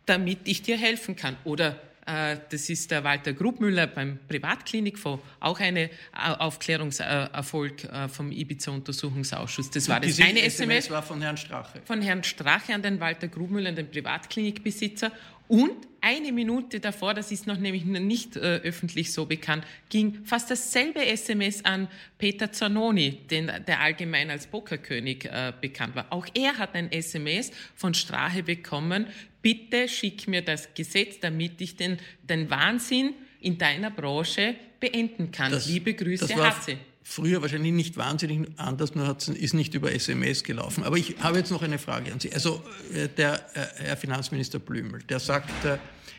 damit 0.07 0.41
ich 0.45 0.63
dir 0.63 0.77
helfen 0.77 1.17
kann? 1.17 1.37
Oder 1.45 1.81
das 2.09 2.71
ist 2.71 2.91
der 2.91 3.05
Walter 3.05 3.33
Grubmüller 3.33 3.87
beim 3.87 4.19
Privatklinikfonds, 4.29 5.23
auch 5.41 5.61
ein 5.61 5.77
äh, 5.77 5.89
Aufklärungserfolg 6.13 7.85
äh, 7.85 8.09
vom 8.09 8.33
Ibiza-Untersuchungsausschuss. 8.33 9.71
Das 9.71 9.89
war 9.89 10.01
das 10.01 10.19
eine 10.21 10.43
SMS 10.43 10.79
SMS 10.79 10.91
war 10.91 11.03
von 11.03 11.21
Herrn 11.21 11.37
Strache. 11.37 11.81
von 11.85 12.03
Herrn 12.03 12.25
Strache 12.25 12.75
an 12.75 12.83
den 12.83 13.01
Walter 13.01 13.29
Grubmüller, 13.29 13.73
den 13.73 13.91
Privatklinikbesitzer. 13.91 15.13
Und 15.49 15.73
eine 16.01 16.31
Minute 16.31 16.79
davor, 16.79 17.13
das 17.15 17.33
ist 17.33 17.47
noch 17.47 17.59
nämlich 17.59 17.85
nicht 17.85 18.37
äh, 18.37 18.41
öffentlich 18.63 19.13
so 19.13 19.27
bekannt, 19.27 19.65
ging 19.89 20.25
fast 20.25 20.51
dasselbe 20.51 21.05
SMS 21.05 21.65
an 21.65 21.89
Peter 22.19 22.53
Zanoni, 22.53 23.13
den, 23.31 23.51
der 23.67 23.81
allgemein 23.81 24.31
als 24.31 24.47
Pokerkönig 24.47 25.25
äh, 25.25 25.53
bekannt 25.61 25.97
war. 25.97 26.07
Auch 26.11 26.27
er 26.35 26.59
hat 26.59 26.75
ein 26.75 26.93
SMS 26.93 27.51
von 27.75 27.95
Strache 27.95 28.43
bekommen, 28.45 29.07
bitte 29.43 29.89
schick 29.89 30.29
mir 30.29 30.43
das 30.43 30.73
Gesetz, 30.75 31.19
damit 31.21 31.61
ich 31.61 31.77
den, 31.77 31.99
den 32.23 32.49
Wahnsinn 32.51 33.15
in 33.41 33.59
deiner 33.59 33.91
Branche 33.91 34.55
beenden 34.81 35.33
kann. 35.33 35.51
Das- 35.51 35.67
Liebe 35.69 35.95
Grüße, 35.95 36.27
das 36.29 36.37
war 36.37 36.57
Hatze. 36.57 36.77
Früher 37.11 37.41
wahrscheinlich 37.41 37.73
nicht 37.73 37.97
wahnsinnig 37.97 38.49
anders, 38.59 38.95
nur 38.95 39.17
ist 39.17 39.55
nicht 39.55 39.73
über 39.73 39.91
SMS 39.95 40.45
gelaufen. 40.45 40.85
Aber 40.85 40.99
ich 40.99 41.17
habe 41.21 41.39
jetzt 41.39 41.51
noch 41.51 41.63
eine 41.63 41.79
Frage 41.79 42.13
an 42.13 42.21
Sie. 42.21 42.31
Also 42.35 42.63
äh, 42.93 43.09
der 43.09 43.47
äh, 43.57 43.67
Herr 43.85 43.97
Finanzminister 43.97 44.59
Blümel, 44.59 45.03
der 45.05 45.19
sagt, 45.19 45.65
äh, 45.65 45.79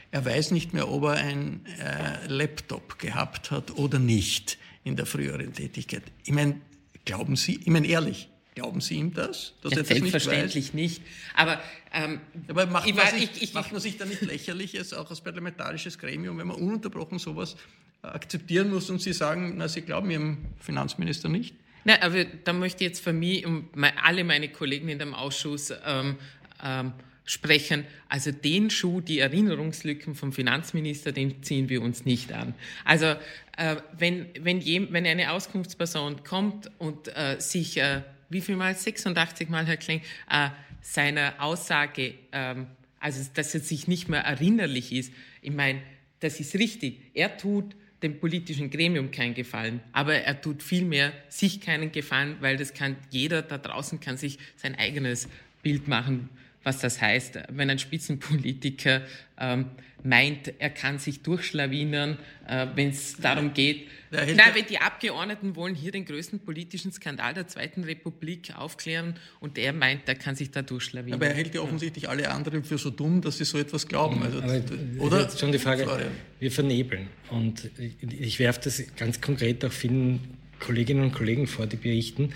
er 0.09 0.25
weiß 0.25 0.49
nicht 0.49 0.73
mehr, 0.73 0.89
ob 0.89 1.03
er 1.03 1.11
ein 1.11 1.63
Laptop 2.27 2.97
gehabt 2.97 3.51
hat 3.51 3.69
oder 3.77 3.99
nicht 3.99 4.57
in 4.83 4.95
der 4.95 5.05
früheren 5.05 5.53
Tätigkeit. 5.53 6.01
Ich 6.25 6.33
meine, 6.33 6.59
glauben 7.05 7.35
Sie, 7.35 7.57
ich 7.61 7.67
meine 7.67 7.85
ehrlich, 7.85 8.27
glauben 8.55 8.81
Sie 8.81 8.95
ihm 8.95 9.13
das, 9.13 9.53
dass 9.61 9.73
Ja, 9.73 9.77
er 9.77 9.83
das 9.83 9.89
nicht 9.91 10.09
selbstverständlich 10.11 10.73
nicht. 10.73 11.03
Aber 11.35 11.61
ähm, 11.93 12.19
Aber 12.47 12.65
macht, 12.65 12.87
ich 12.87 12.95
man 12.95 13.07
sich, 13.11 13.23
ich- 13.35 13.43
ich- 13.43 13.53
macht 13.53 13.71
man 13.71 13.79
sich 13.79 13.97
da 13.97 14.05
nicht 14.05 14.21
lächerliches, 14.23 14.93
auch 14.93 15.11
als 15.11 15.21
parlamentarisches 15.21 15.99
Gremium, 15.99 16.39
wenn 16.39 16.47
man 16.47 16.57
ununterbrochen 16.57 17.19
sowas 17.19 17.55
akzeptieren 18.01 18.69
muss 18.69 18.89
und 18.89 19.01
Sie 19.01 19.13
sagen, 19.13 19.55
na, 19.57 19.67
Sie 19.67 19.81
glauben 19.81 20.09
Ihrem 20.11 20.37
Finanzminister 20.59 21.29
nicht? 21.29 21.55
Na, 21.85 22.01
aber 22.01 22.25
da 22.25 22.53
möchte 22.53 22.83
ich 22.83 22.89
jetzt 22.89 23.03
für 23.03 23.13
mich 23.13 23.45
und 23.45 23.69
alle 24.03 24.23
meine 24.23 24.49
Kollegen 24.49 24.89
in 24.89 24.99
dem 24.99 25.13
Ausschuss 25.13 25.73
ähm, 25.85 26.17
ähm, 26.63 26.93
sprechen. 27.25 27.85
Also 28.09 28.31
den 28.31 28.69
Schuh, 28.69 29.01
die 29.01 29.19
Erinnerungslücken 29.19 30.15
vom 30.15 30.33
Finanzminister, 30.33 31.11
den 31.11 31.43
ziehen 31.43 31.69
wir 31.69 31.81
uns 31.81 32.05
nicht 32.05 32.33
an. 32.33 32.53
Also 32.85 33.05
äh, 33.57 33.75
wenn, 33.97 34.27
wenn, 34.39 34.59
jem, 34.61 34.87
wenn 34.91 35.05
eine 35.05 35.31
Auskunftsperson 35.31 36.23
kommt 36.23 36.71
und 36.79 37.07
äh, 37.15 37.39
sich, 37.39 37.77
äh, 37.77 38.01
wie 38.29 38.41
viel 38.41 38.55
Mal, 38.55 38.75
86 38.75 39.47
Mal, 39.49 39.65
Herr 39.65 39.77
Kling, 39.77 40.01
äh, 40.29 40.49
seiner 40.81 41.35
Aussage, 41.39 42.15
ähm, 42.31 42.67
also 42.99 43.23
dass 43.33 43.53
er 43.53 43.61
sich 43.61 43.87
nicht 43.87 44.09
mehr 44.09 44.21
erinnerlich 44.21 44.91
ist, 44.91 45.13
ich 45.41 45.51
meine, 45.51 45.81
das 46.19 46.39
ist 46.39 46.55
richtig. 46.55 46.99
Er 47.13 47.37
tut 47.37 47.75
dem 48.01 48.19
politischen 48.19 48.69
Gremium 48.69 49.11
keinen 49.11 49.33
Gefallen, 49.33 49.81
aber 49.91 50.15
er 50.15 50.41
tut 50.41 50.63
vielmehr 50.63 51.11
sich 51.27 51.61
keinen 51.61 51.91
Gefallen, 51.91 52.37
weil 52.39 52.57
das 52.57 52.73
kann 52.73 52.95
jeder 53.09 53.41
da 53.41 53.57
draußen 53.57 53.99
kann 53.99 54.17
sich 54.17 54.39
sein 54.55 54.75
eigenes 54.75 55.27
Bild 55.61 55.87
machen, 55.87 56.29
was 56.63 56.79
das 56.79 57.01
heißt, 57.01 57.39
wenn 57.49 57.69
ein 57.69 57.79
Spitzenpolitiker 57.79 59.01
ähm, 59.39 59.65
meint, 60.03 60.53
er 60.59 60.69
kann 60.69 60.97
sich 60.99 61.21
durchschlawinern, 61.21 62.17
äh, 62.47 62.67
wenn 62.75 62.89
es 62.89 63.17
darum 63.17 63.53
geht. 63.53 63.87
Nein, 64.11 64.37
wenn 64.53 64.65
die 64.65 64.79
Abgeordneten 64.79 65.55
wollen 65.55 65.75
hier 65.75 65.91
den 65.91 66.05
größten 66.05 66.39
politischen 66.39 66.91
Skandal 66.91 67.33
der 67.33 67.47
Zweiten 67.47 67.83
Republik 67.83 68.53
aufklären 68.57 69.15
und 69.39 69.57
er 69.57 69.71
meint, 69.73 70.07
er 70.07 70.15
kann 70.15 70.35
sich 70.35 70.51
da 70.51 70.61
durchschlawinern. 70.61 71.19
Aber 71.19 71.27
er 71.27 71.35
hält 71.35 71.53
ja 71.53 71.61
offensichtlich 71.61 72.09
alle 72.09 72.29
anderen 72.31 72.63
für 72.63 72.77
so 72.77 72.89
dumm, 72.89 73.21
dass 73.21 73.37
sie 73.37 73.45
so 73.45 73.57
etwas 73.57 73.87
glauben. 73.87 74.23
Also, 74.23 74.39
Aber 74.41 74.61
oder? 74.99 75.21
jetzt 75.21 75.39
schon 75.39 75.51
die 75.51 75.59
Frage, 75.59 75.83
Florian. 75.83 76.11
wir 76.39 76.51
vernebeln. 76.51 77.07
Und 77.29 77.69
ich- 77.77 78.19
ich 78.21 78.39
werfe 78.39 78.61
das 78.63 78.81
ganz 78.95 79.21
konkret 79.21 79.63
auch 79.65 79.71
vielen 79.71 80.21
Kolleginnen 80.59 81.03
und 81.03 81.13
Kollegen 81.13 81.47
vor, 81.47 81.67
die 81.67 81.77
berichten. 81.77 82.33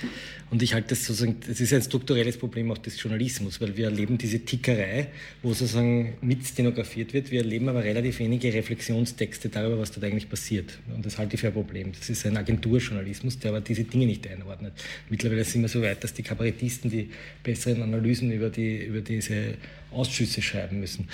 Und 0.49 0.61
ich 0.61 0.73
halte 0.73 0.89
das 0.89 1.05
sozusagen, 1.05 1.37
das 1.47 1.59
ist 1.59 1.73
ein 1.73 1.81
strukturelles 1.81 2.37
Problem 2.37 2.71
auch 2.71 2.77
des 2.77 3.01
Journalismus, 3.01 3.59
weil 3.59 3.75
wir 3.75 3.85
erleben 3.85 4.17
diese 4.17 4.39
Tickerei, 4.39 5.07
wo 5.41 5.53
sozusagen 5.53 6.13
mit 6.21 6.45
stenografiert 6.45 7.13
wird. 7.13 7.31
Wir 7.31 7.41
erleben 7.41 7.69
aber 7.69 7.83
relativ 7.83 8.19
wenige 8.19 8.53
Reflexionstexte 8.53 9.49
darüber, 9.49 9.79
was 9.79 9.91
dort 9.91 10.05
eigentlich 10.05 10.29
passiert. 10.29 10.79
Und 10.95 11.05
das 11.05 11.17
halte 11.17 11.35
ich 11.35 11.41
für 11.41 11.47
ein 11.47 11.53
Problem. 11.53 11.91
Das 11.91 12.09
ist 12.09 12.25
ein 12.25 12.37
Agenturjournalismus, 12.37 13.39
der 13.39 13.51
aber 13.51 13.61
diese 13.61 13.83
Dinge 13.83 14.05
nicht 14.05 14.27
einordnet. 14.27 14.73
Mittlerweile 15.09 15.43
sind 15.43 15.61
wir 15.61 15.69
so 15.69 15.81
weit, 15.81 16.03
dass 16.03 16.13
die 16.13 16.23
Kabarettisten 16.23 16.89
die 16.89 17.09
besseren 17.43 17.81
Analysen 17.81 18.31
über, 18.31 18.49
die, 18.49 18.85
über 18.85 19.01
diese 19.01 19.55
Ausschüsse 19.91 20.41
schreiben 20.41 20.79
müssen. 20.79 21.07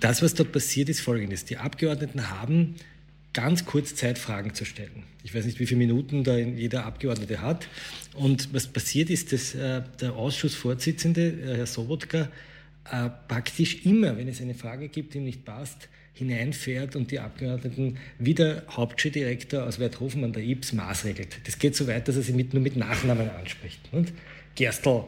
Das, 0.00 0.22
was 0.22 0.34
dort 0.34 0.52
passiert, 0.52 0.88
ist 0.88 1.00
folgendes. 1.00 1.44
Die 1.46 1.56
Abgeordneten 1.56 2.28
haben 2.30 2.74
ganz 3.36 3.66
kurz 3.66 3.94
Zeit, 3.94 4.18
Fragen 4.18 4.54
zu 4.54 4.64
stellen. 4.64 5.02
Ich 5.22 5.34
weiß 5.34 5.44
nicht, 5.44 5.60
wie 5.60 5.66
viele 5.66 5.78
Minuten 5.78 6.24
da 6.24 6.38
jeder 6.38 6.86
Abgeordnete 6.86 7.42
hat. 7.42 7.68
Und 8.14 8.54
was 8.54 8.66
passiert 8.66 9.10
ist, 9.10 9.30
dass 9.30 9.54
äh, 9.54 9.82
der 10.00 10.14
Ausschussvorsitzende, 10.14 11.20
äh, 11.20 11.56
Herr 11.58 11.66
Sobotka, 11.66 12.30
äh, 12.90 13.10
praktisch 13.28 13.84
immer, 13.84 14.16
wenn 14.16 14.26
es 14.26 14.40
eine 14.40 14.54
Frage 14.54 14.88
gibt, 14.88 15.12
die 15.12 15.18
ihm 15.18 15.24
nicht 15.24 15.44
passt, 15.44 15.90
hineinfährt 16.14 16.96
und 16.96 17.10
die 17.10 17.20
Abgeordneten 17.20 17.98
wie 18.18 18.32
der 18.32 18.62
Hauptschuldirektor 18.70 19.64
aus 19.64 19.78
Werthofen 19.78 20.24
an 20.24 20.32
der 20.32 20.42
IBS 20.42 20.72
maßregelt. 20.72 21.36
Das 21.44 21.58
geht 21.58 21.76
so 21.76 21.86
weit, 21.86 22.08
dass 22.08 22.16
er 22.16 22.22
sie 22.22 22.32
mit, 22.32 22.54
nur 22.54 22.62
mit 22.62 22.76
Nachnamen 22.76 23.28
anspricht. 23.28 23.80
Und 23.92 24.14
Gerstl, 24.54 25.04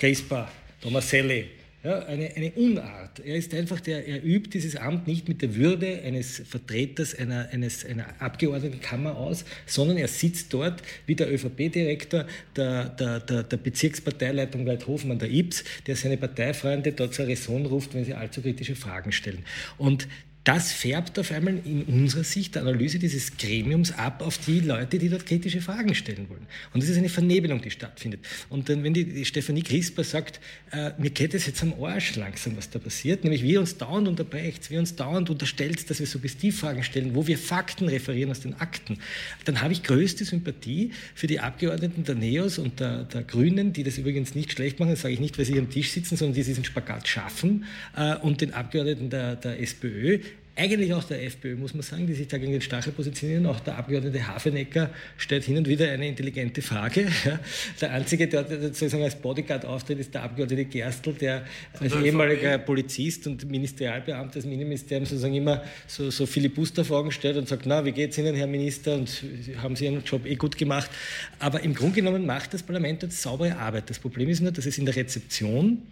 Grispa, 0.00 0.50
Tomaselli, 0.80 1.46
ja, 1.84 1.98
eine, 2.06 2.30
eine 2.36 2.52
Unart. 2.52 3.18
Er 3.20 3.36
ist 3.36 3.52
einfach 3.54 3.80
der, 3.80 4.06
er 4.06 4.24
übt 4.24 4.50
dieses 4.52 4.76
Amt 4.76 5.08
nicht 5.08 5.28
mit 5.28 5.42
der 5.42 5.56
Würde 5.56 6.00
eines 6.02 6.42
Vertreters 6.48 7.14
einer, 7.14 7.48
eines, 7.50 7.84
einer 7.84 8.06
Abgeordnetenkammer 8.20 9.16
aus, 9.16 9.44
sondern 9.66 9.96
er 9.96 10.06
sitzt 10.06 10.52
dort 10.54 10.82
wie 11.06 11.16
der 11.16 11.32
ÖVP-Direktor 11.32 12.26
der, 12.54 12.84
der, 12.90 13.20
der, 13.20 13.42
der 13.42 13.56
Bezirksparteileitung 13.56 14.64
Weidhofen 14.64 15.10
an 15.10 15.18
der 15.18 15.30
IBS, 15.30 15.64
der 15.86 15.96
seine 15.96 16.16
Parteifreunde 16.16 16.92
dort 16.92 17.14
zur 17.14 17.26
Raison 17.26 17.66
ruft, 17.66 17.94
wenn 17.94 18.04
sie 18.04 18.14
allzu 18.14 18.42
kritische 18.42 18.76
Fragen 18.76 19.10
stellen. 19.10 19.44
Und 19.76 20.06
das 20.44 20.72
färbt 20.72 21.18
auf 21.20 21.30
einmal 21.30 21.58
in 21.64 21.84
unserer 21.84 22.24
Sicht 22.24 22.56
der 22.56 22.62
Analyse 22.62 22.98
dieses 22.98 23.36
Gremiums 23.36 23.92
ab 23.92 24.22
auf 24.22 24.38
die 24.38 24.58
Leute, 24.58 24.98
die 24.98 25.08
dort 25.08 25.24
kritische 25.24 25.60
Fragen 25.60 25.94
stellen 25.94 26.28
wollen. 26.28 26.46
Und 26.72 26.82
das 26.82 26.90
ist 26.90 26.96
eine 26.96 27.08
Vernebelung, 27.08 27.62
die 27.62 27.70
stattfindet. 27.70 28.20
Und 28.48 28.68
dann, 28.68 28.82
wenn 28.82 28.92
die, 28.92 29.04
die 29.04 29.24
Stefanie 29.24 29.62
Crisper 29.62 30.02
sagt, 30.02 30.40
äh, 30.72 30.90
mir 30.98 31.10
geht 31.10 31.34
es 31.34 31.46
jetzt 31.46 31.62
am 31.62 31.74
Arsch 31.80 32.16
langsam, 32.16 32.56
was 32.56 32.70
da 32.70 32.80
passiert, 32.80 33.22
nämlich 33.22 33.44
wir 33.44 33.60
uns 33.60 33.76
dauernd 33.78 34.08
unterbrecht, 34.08 34.70
wir 34.70 34.80
uns 34.80 34.96
dauernd 34.96 35.30
unterstellt, 35.30 35.88
dass 35.88 36.00
wir 36.00 36.06
Suggestivfragen 36.06 36.82
stellen, 36.82 37.14
wo 37.14 37.26
wir 37.26 37.38
Fakten 37.38 37.88
referieren 37.88 38.30
aus 38.30 38.40
den 38.40 38.54
Akten, 38.54 38.98
dann 39.44 39.60
habe 39.60 39.72
ich 39.72 39.84
größte 39.84 40.24
Sympathie 40.24 40.90
für 41.14 41.28
die 41.28 41.38
Abgeordneten 41.38 42.02
der 42.02 42.16
NEOS 42.16 42.58
und 42.58 42.80
der, 42.80 43.04
der 43.04 43.22
Grünen, 43.22 43.72
die 43.72 43.84
das 43.84 43.96
übrigens 43.96 44.34
nicht 44.34 44.50
schlecht 44.50 44.80
machen, 44.80 44.90
das 44.90 45.02
sage 45.02 45.14
ich 45.14 45.20
nicht, 45.20 45.38
weil 45.38 45.44
sie 45.44 45.58
am 45.58 45.70
Tisch 45.70 45.92
sitzen, 45.92 46.16
sondern 46.16 46.34
die 46.34 46.42
diesen 46.42 46.64
Spagat 46.64 47.06
schaffen, 47.06 47.64
äh, 47.96 48.16
und 48.16 48.40
den 48.40 48.54
Abgeordneten 48.54 49.10
der, 49.10 49.36
der 49.36 49.60
SPÖ, 49.60 50.18
eigentlich 50.54 50.92
auch 50.92 51.04
der 51.04 51.24
FPÖ, 51.24 51.56
muss 51.56 51.72
man 51.72 51.82
sagen, 51.82 52.06
die 52.06 52.12
sich 52.12 52.28
da 52.28 52.36
gegen 52.36 52.52
den 52.52 52.60
Stachel 52.60 52.92
positionieren. 52.92 53.46
Auch 53.46 53.60
der 53.60 53.78
Abgeordnete 53.78 54.26
Hafenecker 54.26 54.90
stellt 55.16 55.44
hin 55.44 55.56
und 55.56 55.66
wieder 55.66 55.90
eine 55.90 56.06
intelligente 56.06 56.60
Frage. 56.60 57.08
Der 57.80 57.92
Einzige, 57.92 58.28
der 58.28 58.46
sozusagen 58.46 59.02
als 59.02 59.14
Bodyguard 59.14 59.64
auftritt, 59.64 59.98
ist 59.98 60.14
der 60.14 60.22
Abgeordnete 60.22 60.66
Gerstl, 60.66 61.14
der 61.14 61.44
als 61.78 61.94
ehemaliger 61.94 62.58
Polizist 62.58 63.26
und 63.26 63.50
Ministerialbeamter 63.50 64.34
des 64.34 64.44
Ministeriums 64.44 65.08
sozusagen 65.10 65.34
immer 65.34 65.62
so, 65.86 66.10
so 66.10 66.26
Filibusterfragen 66.26 67.10
stellt 67.10 67.36
und 67.38 67.48
sagt, 67.48 67.64
na, 67.66 67.84
wie 67.84 67.92
geht's 67.92 68.18
Ihnen, 68.18 68.34
Herr 68.34 68.46
Minister, 68.46 68.94
und 68.94 69.24
haben 69.56 69.74
Sie 69.74 69.86
Ihren 69.86 70.04
Job 70.04 70.26
eh 70.26 70.34
gut 70.34 70.56
gemacht. 70.56 70.90
Aber 71.38 71.60
im 71.62 71.74
Grunde 71.74 71.96
genommen 71.96 72.26
macht 72.26 72.54
das 72.54 72.62
Parlament 72.62 73.02
dort 73.02 73.12
saubere 73.12 73.56
Arbeit. 73.56 73.88
Das 73.90 73.98
Problem 73.98 74.28
ist 74.28 74.40
nur, 74.40 74.52
dass 74.52 74.66
es 74.66 74.78
in 74.78 74.84
der 74.84 74.96
Rezeption 74.96 75.82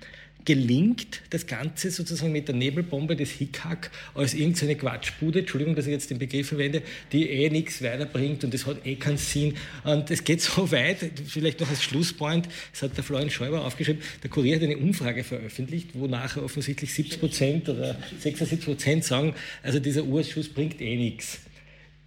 gelingt, 0.45 1.23
das 1.31 1.47
Ganze 1.47 1.91
sozusagen 1.91 2.33
mit 2.33 2.49
der 2.49 2.55
Nebelbombe 2.55 3.17
des 3.17 3.31
Hickhack 3.31 3.91
als 4.15 4.35
irgendeine 4.35 4.77
Quatschbude, 4.77 5.41
Entschuldigung, 5.41 5.75
dass 5.75 5.87
ich 5.87 5.93
jetzt 5.93 6.11
den 6.11 6.19
Begriff 6.19 6.49
verwende, 6.49 6.83
die 7.13 7.29
eh 7.29 7.51
nichts 7.51 7.83
weiterbringt 7.83 8.45
und 8.45 8.55
das 8.55 8.67
hat 8.67 8.87
eh 8.87 8.97
keinen 8.97 9.19
Sinn. 9.19 9.55
Und 9.85 10.11
es 10.11 10.25
geht 10.25 10.41
so 10.41 10.71
weit, 10.73 10.99
vielleicht 11.27 11.61
noch 11.61 11.69
als 11.69 11.83
Schlusspoint, 11.83 12.49
das 12.73 12.83
hat 12.83 12.97
der 12.97 13.05
Florian 13.05 13.31
Schäuber 13.31 13.65
aufgeschrieben, 13.65 14.03
der 14.23 14.31
Kurier 14.31 14.57
hat 14.57 14.63
eine 14.63 14.79
Umfrage 14.79 15.25
veröffentlicht, 15.25 15.91
wo 15.95 16.07
nachher 16.07 16.43
offensichtlich 16.43 16.93
70 16.95 17.21
Prozent 17.21 17.69
oder 17.69 17.97
76 18.21 18.65
Prozent 18.65 19.05
sagen, 19.05 19.35
also 19.63 19.79
dieser 19.79 20.05
Urschuss 20.05 20.49
bringt 20.49 20.81
eh 20.81 20.97
nichts. 20.97 21.41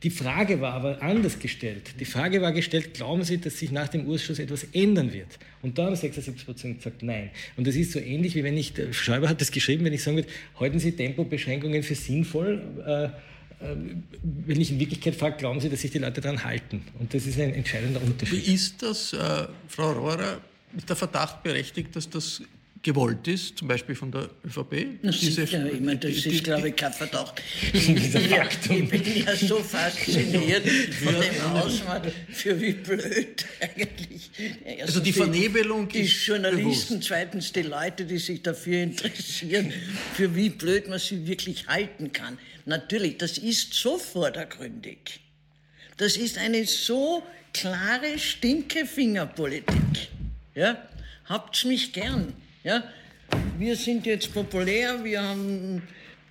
Die 0.03 0.09
Frage 0.09 0.59
war 0.59 0.73
aber 0.73 1.01
anders 1.01 1.39
gestellt. 1.39 1.95
Die 1.97 2.05
Frage 2.05 2.41
war 2.41 2.51
gestellt, 2.51 2.93
glauben 2.93 3.23
Sie, 3.23 3.37
dass 3.37 3.57
sich 3.57 3.71
nach 3.71 3.87
dem 3.87 4.05
Urschuss 4.05 4.37
etwas 4.37 4.65
ändern 4.73 5.13
wird? 5.13 5.39
Und 5.61 5.77
da 5.77 5.85
haben 5.85 5.95
76 5.95 6.45
Prozent 6.45 6.77
gesagt, 6.79 7.03
nein. 7.03 7.29
Und 7.55 7.65
das 7.65 7.75
ist 7.75 7.93
so 7.93 7.99
ähnlich, 7.99 8.35
wie 8.35 8.43
wenn 8.43 8.57
ich, 8.57 8.73
Schäuber 8.91 9.29
hat 9.29 9.39
das 9.39 9.49
geschrieben, 9.49 9.85
wenn 9.85 9.93
ich 9.93 10.03
sagen 10.03 10.17
würde, 10.17 10.27
halten 10.59 10.79
Sie 10.79 10.91
Tempobeschränkungen 10.91 11.83
für 11.83 11.95
sinnvoll? 11.95 12.61
Äh, 12.85 13.03
äh, 13.05 13.09
wenn 14.23 14.59
ich 14.59 14.71
in 14.71 14.79
Wirklichkeit 14.79 15.15
frage, 15.15 15.37
glauben 15.37 15.61
Sie, 15.61 15.69
dass 15.69 15.81
sich 15.81 15.91
die 15.91 15.99
Leute 15.99 16.19
daran 16.19 16.43
halten? 16.43 16.83
Und 16.99 17.13
das 17.13 17.25
ist 17.25 17.39
ein 17.39 17.53
entscheidender 17.53 18.01
Unterschied. 18.01 18.45
Wie 18.45 18.53
ist 18.53 18.83
das, 18.83 19.13
äh, 19.13 19.47
Frau 19.69 19.93
Rohrer, 19.93 20.41
ist 20.75 20.89
der 20.89 20.97
Verdacht 20.97 21.43
berechtigt, 21.43 21.95
dass 21.95 22.09
das 22.09 22.41
gewollt 22.83 23.27
ist, 23.29 23.57
zum 23.57 23.69
Beispiel 23.69 23.95
von 23.95 24.11
der 24.11 24.29
ÖVP. 24.45 24.99
Na, 25.01 25.11
diese, 25.11 25.45
sicher, 25.45 25.65
ich 25.71 25.79
meine, 25.79 25.97
das 25.97 26.11
die, 26.11 26.17
ist, 26.17 26.25
die, 26.25 26.43
glaube 26.43 26.69
ich, 26.69 26.75
kein 26.75 26.93
Verdacht. 26.93 27.41
Ich, 27.73 27.89
ich 27.89 28.89
bin 28.89 29.25
ja 29.25 29.35
so 29.35 29.57
fasziniert 29.57 30.67
von 30.67 31.13
dem 31.13 31.41
Ausmaß, 31.53 32.01
für 32.29 32.59
wie 32.59 32.73
blöd 32.73 33.45
eigentlich. 33.61 34.29
Erstens 34.65 34.81
also 34.81 34.99
die 34.99 35.13
Vernebelung 35.13 35.87
die, 35.87 36.01
die 36.01 36.07
Journalisten, 36.07 36.95
bewusst. 36.95 37.07
zweitens 37.07 37.51
die 37.53 37.61
Leute, 37.61 38.05
die 38.05 38.17
sich 38.17 38.41
dafür 38.43 38.83
interessieren, 38.83 39.71
für 40.13 40.35
wie 40.35 40.49
blöd 40.49 40.89
man 40.89 40.99
sie 40.99 41.25
wirklich 41.25 41.67
halten 41.67 42.11
kann. 42.11 42.37
Natürlich, 42.65 43.17
das 43.17 43.37
ist 43.37 43.73
so 43.73 43.97
vordergründig. 43.97 45.21
Das 45.97 46.17
ist 46.17 46.37
eine 46.37 46.65
so 46.65 47.23
klare 47.53 48.19
Stinkefingerpolitik. 48.19 50.09
Ja? 50.53 50.77
Habt's 51.25 51.63
mich 51.63 51.93
gern. 51.93 52.33
Ja? 52.63 52.83
Wir 53.57 53.75
sind 53.75 54.05
jetzt 54.05 54.33
populär, 54.33 55.03
wir 55.03 55.21
haben, 55.21 55.83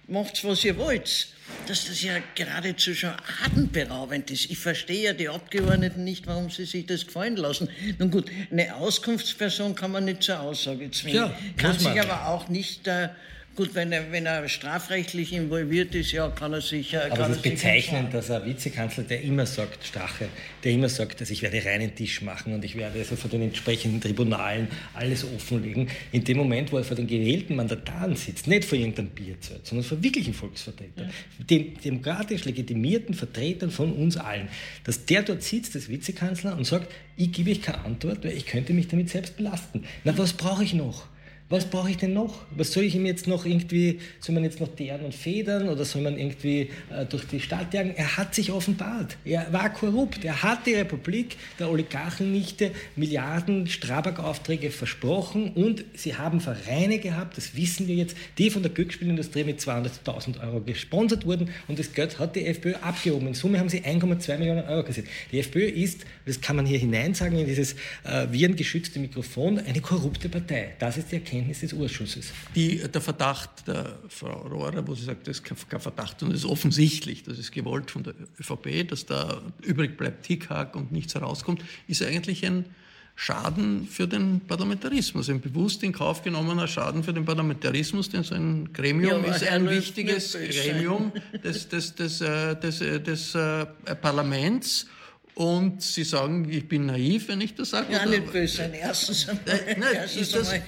macht's, 0.08 0.44
was 0.44 0.64
ihr 0.64 0.76
wollt. 0.76 1.28
Dass 1.66 1.86
das 1.86 2.02
ja 2.02 2.14
geradezu 2.34 2.94
schon 2.94 3.12
atemberaubend 3.44 4.30
ist. 4.30 4.50
Ich 4.50 4.58
verstehe 4.58 5.04
ja 5.04 5.12
die 5.12 5.28
Abgeordneten 5.28 6.02
nicht, 6.04 6.26
warum 6.26 6.50
sie 6.50 6.64
sich 6.64 6.86
das 6.86 7.06
gefallen 7.06 7.36
lassen. 7.36 7.68
Nun 7.98 8.10
gut, 8.10 8.30
eine 8.50 8.74
Auskunftsperson 8.76 9.74
kann 9.74 9.90
man 9.92 10.06
nicht 10.06 10.22
zur 10.22 10.40
Aussage 10.40 10.90
zwingen. 10.90 11.16
Ja, 11.16 11.38
kann 11.58 11.78
sich 11.78 12.00
aber 12.00 12.28
auch 12.28 12.48
nicht 12.48 12.86
äh, 12.86 13.10
Gut, 13.54 13.74
wenn 13.74 13.92
er, 13.92 14.10
wenn 14.10 14.24
er 14.24 14.48
strafrechtlich 14.48 15.34
involviert 15.34 15.94
ist, 15.94 16.12
ja, 16.12 16.30
kann 16.30 16.54
er 16.54 16.62
sich. 16.62 16.96
Aber 16.96 17.14
kann 17.14 17.30
es 17.32 17.36
ist 17.36 17.42
bezeichnend, 17.42 18.14
dass 18.14 18.30
ein 18.30 18.46
Vizekanzler, 18.46 19.04
der 19.04 19.20
immer 19.20 19.44
sagt, 19.44 19.84
Stache, 19.84 20.28
der 20.64 20.72
immer 20.72 20.88
sagt, 20.88 21.20
dass 21.20 21.28
ich 21.28 21.42
werde 21.42 21.62
reinen 21.62 21.94
Tisch 21.94 22.22
machen 22.22 22.54
und 22.54 22.64
ich 22.64 22.76
werde 22.76 22.98
also 22.98 23.14
vor 23.14 23.28
den 23.28 23.42
entsprechenden 23.42 24.00
Tribunalen 24.00 24.68
alles 24.94 25.24
offenlegen, 25.24 25.88
in 26.12 26.24
dem 26.24 26.38
Moment, 26.38 26.72
wo 26.72 26.78
er 26.78 26.84
vor 26.84 26.96
den 26.96 27.06
gewählten 27.06 27.54
Mandataren 27.56 28.16
sitzt, 28.16 28.46
nicht 28.46 28.64
vor 28.64 28.78
irgendeinem 28.78 29.10
Bierzelt, 29.10 29.66
sondern 29.66 29.84
vor 29.84 30.02
wirklichen 30.02 30.32
Vertretern, 30.32 31.10
ja. 31.38 31.44
den 31.44 31.74
demokratisch 31.78 32.46
legitimierten 32.46 33.14
Vertretern 33.14 33.70
von 33.70 33.92
uns 33.92 34.16
allen, 34.16 34.48
dass 34.84 35.04
der 35.04 35.22
dort 35.22 35.42
sitzt, 35.42 35.74
das 35.74 35.90
Vizekanzler, 35.90 36.56
und 36.56 36.64
sagt, 36.64 36.90
ich 37.18 37.32
gebe 37.32 37.50
euch 37.50 37.60
keine 37.60 37.84
Antwort, 37.84 38.24
weil 38.24 38.32
ich 38.32 38.46
könnte 38.46 38.72
mich 38.72 38.88
damit 38.88 39.10
selbst 39.10 39.36
belasten. 39.36 39.84
Na, 40.04 40.16
was 40.16 40.32
brauche 40.32 40.64
ich 40.64 40.72
noch? 40.72 41.06
Was 41.52 41.66
brauche 41.66 41.90
ich 41.90 41.98
denn 41.98 42.14
noch? 42.14 42.46
Was 42.56 42.72
soll 42.72 42.84
ich 42.84 42.94
ihm 42.94 43.04
jetzt 43.04 43.28
noch 43.28 43.44
irgendwie, 43.44 44.00
soll 44.20 44.34
man 44.34 44.42
jetzt 44.42 44.58
noch 44.58 44.74
teeren 44.74 45.02
und 45.02 45.14
federn 45.14 45.68
oder 45.68 45.84
soll 45.84 46.02
man 46.02 46.18
irgendwie 46.18 46.70
äh, 46.90 47.04
durch 47.08 47.26
die 47.26 47.40
Stadt 47.40 47.74
jagen? 47.74 47.94
Er 47.94 48.16
hat 48.16 48.34
sich 48.34 48.50
offenbart. 48.50 49.18
Er 49.24 49.52
war 49.52 49.70
korrupt. 49.70 50.24
Er 50.24 50.42
hat 50.42 50.66
die 50.66 50.74
Republik 50.74 51.36
der 51.58 51.70
Oligarchennichte 51.70 52.72
Milliarden 52.96 53.66
Strabag-Aufträge 53.66 54.70
versprochen 54.70 55.52
und 55.52 55.84
sie 55.94 56.16
haben 56.16 56.40
Vereine 56.40 56.98
gehabt, 56.98 57.36
das 57.36 57.54
wissen 57.54 57.86
wir 57.86 57.96
jetzt, 57.96 58.16
die 58.38 58.48
von 58.48 58.62
der 58.62 58.72
Glücksspielindustrie 58.72 59.44
mit 59.44 59.60
200.000 59.60 60.42
Euro 60.42 60.60
gesponsert 60.60 61.26
wurden 61.26 61.50
und 61.68 61.78
das 61.78 61.92
Geld 61.92 62.18
hat 62.18 62.34
die 62.34 62.46
FPÖ 62.46 62.74
abgehoben. 62.76 63.28
In 63.28 63.34
Summe 63.34 63.58
haben 63.58 63.68
sie 63.68 63.82
1,2 63.82 64.38
Millionen 64.38 64.66
Euro 64.66 64.84
kassiert. 64.84 65.06
Die 65.30 65.38
FPÖ 65.38 65.66
ist, 65.66 66.06
das 66.26 66.40
kann 66.40 66.56
man 66.56 66.66
hier 66.66 66.78
hinein 66.78 67.14
sagen 67.14 67.36
in 67.36 67.46
dieses 67.46 67.74
äh, 68.04 68.26
virengeschützte 68.30 68.98
Mikrofon, 68.98 69.58
eine 69.58 69.80
korrupte 69.80 70.28
Partei. 70.28 70.74
Das 70.78 70.96
ist 70.96 71.10
die 71.10 71.16
Erkenntnis 71.16 71.60
des 71.60 71.74
Ausschusses. 71.74 72.32
Die, 72.54 72.78
der 72.78 73.00
Verdacht 73.00 73.66
der 73.66 73.98
Frau 74.08 74.46
Rohrer, 74.48 74.86
wo 74.86 74.94
sie 74.94 75.04
sagt, 75.04 75.26
das 75.26 75.40
ist 75.40 75.44
kein 75.44 75.80
Verdacht, 75.80 76.20
sondern 76.20 76.34
das 76.34 76.44
ist 76.44 76.50
offensichtlich, 76.50 77.22
das 77.22 77.38
ist 77.38 77.52
gewollt 77.52 77.90
von 77.90 78.04
der 78.04 78.14
ÖVP, 78.40 78.88
dass 78.88 79.06
da 79.06 79.42
übrig 79.62 79.96
bleibt 79.96 80.26
Hickhack 80.26 80.76
und 80.76 80.92
nichts 80.92 81.14
herauskommt, 81.14 81.62
ist 81.88 82.02
eigentlich 82.02 82.44
ein 82.44 82.66
Schaden 83.14 83.86
für 83.86 84.08
den 84.08 84.40
Parlamentarismus, 84.40 85.28
ein 85.28 85.40
bewusst 85.40 85.82
in 85.82 85.92
Kauf 85.92 86.22
genommener 86.22 86.66
Schaden 86.66 87.04
für 87.04 87.12
den 87.12 87.24
Parlamentarismus, 87.24 88.08
denn 88.08 88.22
so 88.22 88.34
ein 88.34 88.72
Gremium 88.72 89.24
ja, 89.24 89.34
ist 89.34 89.46
ein 89.46 89.68
wichtiges 89.68 90.32
Gremium 90.32 91.12
des, 91.44 91.68
des, 91.68 91.94
des, 91.94 92.20
äh, 92.20 92.56
des, 92.56 92.78
des, 92.78 93.02
des 93.02 93.34
äh, 93.34 93.66
Parlaments 94.00 94.86
und 95.34 95.82
Sie 95.82 96.04
sagen, 96.04 96.46
ich 96.50 96.68
bin 96.68 96.86
naiv, 96.86 97.28
wenn 97.28 97.40
ich 97.40 97.54
das 97.54 97.70
sage? 97.70 97.92
Ja, 97.92 98.04
nicht 98.04 98.30
böse 98.30 98.56
sein. 98.56 98.74
Erstens 98.74 99.28
einmal, 99.28 99.44
nein, 99.78 99.94
erstens 99.94 100.34
einmal 100.34 100.62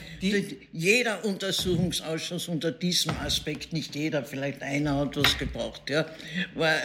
jeder 0.73 1.25
Untersuchungsausschuss 1.25 2.49
unter 2.49 2.73
diesem 2.73 3.15
Aspekt, 3.19 3.75
nicht 3.75 3.95
jeder, 3.95 4.25
vielleicht 4.25 4.63
einer 4.63 4.97
hat 4.97 5.17
was 5.17 5.37
gebraucht. 5.37 5.91
Ja? 5.91 6.07
Weil 6.55 6.79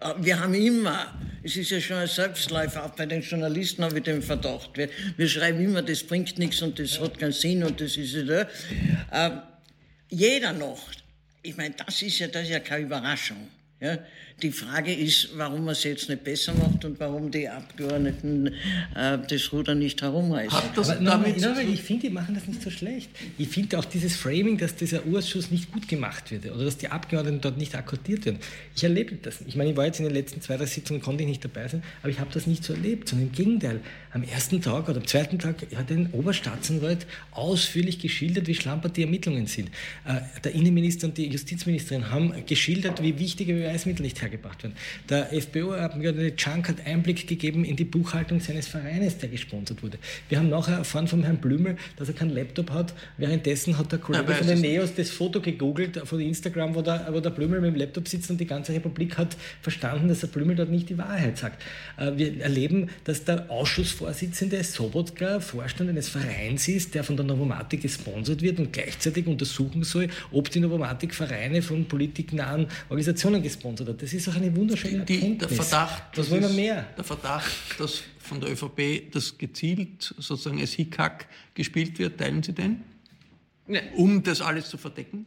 äh, 0.00 0.14
wir 0.18 0.40
haben 0.40 0.54
immer, 0.54 1.14
es 1.42 1.56
ist 1.56 1.70
ja 1.70 1.80
schon 1.80 1.96
ein 1.96 2.08
Selbstläufer, 2.08 2.86
auch 2.86 2.94
bei 2.96 3.04
den 3.04 3.20
Journalisten 3.20 3.84
habe 3.84 3.98
ich 3.98 4.04
den 4.04 4.22
Verdacht. 4.22 4.70
Wir, 4.74 4.88
wir 5.18 5.28
schreiben 5.28 5.60
immer, 5.60 5.82
das 5.82 6.04
bringt 6.04 6.38
nichts 6.38 6.62
und 6.62 6.78
das 6.78 6.98
hat 7.00 7.18
keinen 7.18 7.32
Sinn 7.32 7.62
und 7.62 7.80
das 7.80 7.98
ist 7.98 8.14
ja. 8.14 8.46
Äh, 9.12 9.30
jeder 10.08 10.54
noch, 10.54 10.90
ich 11.42 11.56
meine, 11.56 11.74
das 11.74 12.00
ist 12.00 12.18
ja, 12.18 12.28
das 12.28 12.44
ist 12.44 12.50
ja 12.50 12.60
keine 12.60 12.84
Überraschung. 12.84 13.48
Ja? 13.80 13.98
Die 14.42 14.50
Frage 14.50 14.92
ist, 14.92 15.30
warum 15.36 15.64
man 15.64 15.72
es 15.72 15.82
jetzt 15.84 16.10
nicht 16.10 16.22
besser 16.22 16.52
macht 16.52 16.84
und 16.84 17.00
warum 17.00 17.30
die 17.30 17.48
Abgeordneten 17.48 18.48
äh, 18.94 19.16
das 19.26 19.50
Ruder 19.50 19.74
nicht 19.74 20.02
herumreißen. 20.02 20.52
Hat 20.52 20.76
das 20.76 20.90
Aber 20.90 21.02
damit 21.02 21.40
no, 21.40 21.58
ich 21.58 21.80
finde, 21.80 22.08
die 22.08 22.12
machen 22.12 22.34
das 22.34 22.46
nicht 22.46 22.60
so 22.60 22.68
schlecht. 22.68 23.08
Ich 23.38 23.48
finde 23.48 23.78
auch 23.78 23.86
dieses 23.86 24.14
Framing, 24.14 24.58
dass 24.58 24.76
dieser 24.76 25.04
Ausschuss 25.10 25.50
nicht 25.50 25.72
gut 25.72 25.88
gemacht 25.88 26.30
wird 26.30 26.52
oder 26.52 26.66
dass 26.66 26.76
die 26.76 26.88
Abgeordneten 26.88 27.40
dort 27.40 27.56
nicht 27.56 27.74
akkordiert 27.74 28.26
werden. 28.26 28.38
Ich 28.74 28.84
erlebe 28.84 29.16
das. 29.16 29.38
Ich 29.46 29.56
meine, 29.56 29.70
ich 29.70 29.76
war 29.78 29.86
jetzt 29.86 30.00
in 30.00 30.04
den 30.04 30.12
letzten 30.12 30.42
zwei, 30.42 30.58
drei 30.58 30.66
Sitzungen, 30.66 31.00
konnte 31.00 31.22
ich 31.22 31.30
nicht 31.30 31.42
dabei 31.42 31.68
sein, 31.68 31.82
aber 32.02 32.10
ich 32.10 32.20
habe 32.20 32.28
das 32.34 32.46
nicht 32.46 32.62
so 32.62 32.74
erlebt, 32.74 33.08
sondern 33.08 33.28
im 33.28 33.32
Gegenteil. 33.32 33.80
Am 34.12 34.22
ersten 34.22 34.60
Tag 34.60 34.86
oder 34.90 34.98
am 34.98 35.06
zweiten 35.06 35.38
Tag 35.38 35.66
hat 35.74 35.90
ein 35.90 36.10
Oberstaatsanwalt 36.12 37.06
ausführlich 37.30 38.00
geschildert, 38.00 38.48
wie 38.48 38.54
schlampert 38.54 38.98
die 38.98 39.02
Ermittlungen 39.02 39.46
sind. 39.46 39.70
Äh, 40.04 40.20
der 40.44 40.54
Innenminister 40.54 41.06
und 41.06 41.16
die 41.16 41.26
Justizministerin 41.26 42.10
haben 42.10 42.34
geschildert, 42.44 43.02
wie 43.02 43.18
wichtige 43.18 43.54
Beweismittel 43.54 44.02
nicht 44.02 44.25
hergebracht 44.26 44.62
werden. 44.62 44.76
Der 45.08 45.32
FPÖ-Abgeordnete 45.32 46.36
Chunk 46.36 46.68
hat 46.68 46.86
Einblick 46.86 47.26
gegeben 47.26 47.64
in 47.64 47.76
die 47.76 47.84
Buchhaltung 47.84 48.40
seines 48.40 48.68
Vereines, 48.68 49.18
der 49.18 49.28
gesponsert 49.28 49.82
wurde. 49.82 49.98
Wir 50.28 50.38
haben 50.38 50.48
nachher 50.48 50.76
erfahren 50.78 51.08
vom 51.08 51.22
Herrn 51.22 51.38
Blümel, 51.38 51.76
dass 51.96 52.08
er 52.08 52.14
keinen 52.14 52.30
Laptop 52.30 52.70
hat. 52.70 52.94
Währenddessen 53.16 53.78
hat 53.78 53.92
der 53.92 53.98
Kollege 53.98 54.34
von 54.34 54.46
den 54.46 54.60
Neos 54.60 54.94
das 54.94 55.10
Foto 55.10 55.40
gegoogelt 55.40 56.00
von 56.04 56.20
Instagram, 56.20 56.74
wo 56.74 56.82
der, 56.82 57.08
wo 57.10 57.20
der 57.20 57.30
Blümel 57.30 57.60
mit 57.60 57.74
dem 57.74 57.76
Laptop 57.76 58.08
sitzt 58.08 58.30
und 58.30 58.40
die 58.40 58.46
ganze 58.46 58.72
Republik 58.72 59.16
hat 59.18 59.36
verstanden, 59.62 60.08
dass 60.08 60.20
der 60.20 60.28
Blümel 60.28 60.56
dort 60.56 60.70
nicht 60.70 60.88
die 60.88 60.98
Wahrheit 60.98 61.38
sagt. 61.38 61.62
Äh, 61.96 62.12
wir 62.16 62.40
erleben, 62.40 62.90
dass 63.04 63.24
der 63.24 63.50
Ausschussvorsitzende 63.50 64.62
Sobotka 64.64 65.40
Vorstand 65.40 65.90
eines 65.90 66.08
Vereins 66.08 66.68
ist, 66.68 66.94
der 66.94 67.04
von 67.04 67.16
der 67.16 67.24
Novomatik 67.24 67.82
gesponsert 67.82 68.42
wird 68.42 68.58
und 68.58 68.72
gleichzeitig 68.72 69.26
untersuchen 69.26 69.84
soll, 69.84 70.08
ob 70.32 70.50
die 70.50 70.60
Novomatik 70.60 71.14
Vereine 71.14 71.62
von 71.62 71.86
politiknahen 71.86 72.66
Organisationen 72.88 73.42
gesponsert 73.42 73.88
hat. 73.88 74.02
Das 74.02 74.12
ist 74.16 74.28
auch 74.28 74.36
eine 74.36 74.54
wunderschöne 74.54 75.04
die, 75.04 75.14
Erkenntnis. 75.14 75.48
Der 75.48 75.64
Verdacht, 75.64 76.02
Was 76.16 76.30
wollen 76.30 76.42
wir 76.42 76.48
mehr? 76.50 76.82
Der 76.96 77.04
Verdacht, 77.04 77.52
dass 77.78 78.02
von 78.18 78.40
der 78.40 78.50
ÖVP 78.50 79.10
das 79.12 79.36
gezielt 79.38 80.14
sozusagen 80.18 80.60
als 80.60 80.72
Hickhack 80.72 81.28
gespielt 81.54 81.98
wird, 81.98 82.18
teilen 82.18 82.42
Sie 82.42 82.52
den? 82.52 82.82
Ne. 83.66 83.82
Um 83.94 84.22
das 84.22 84.40
alles 84.40 84.68
zu 84.68 84.78
verdecken? 84.78 85.26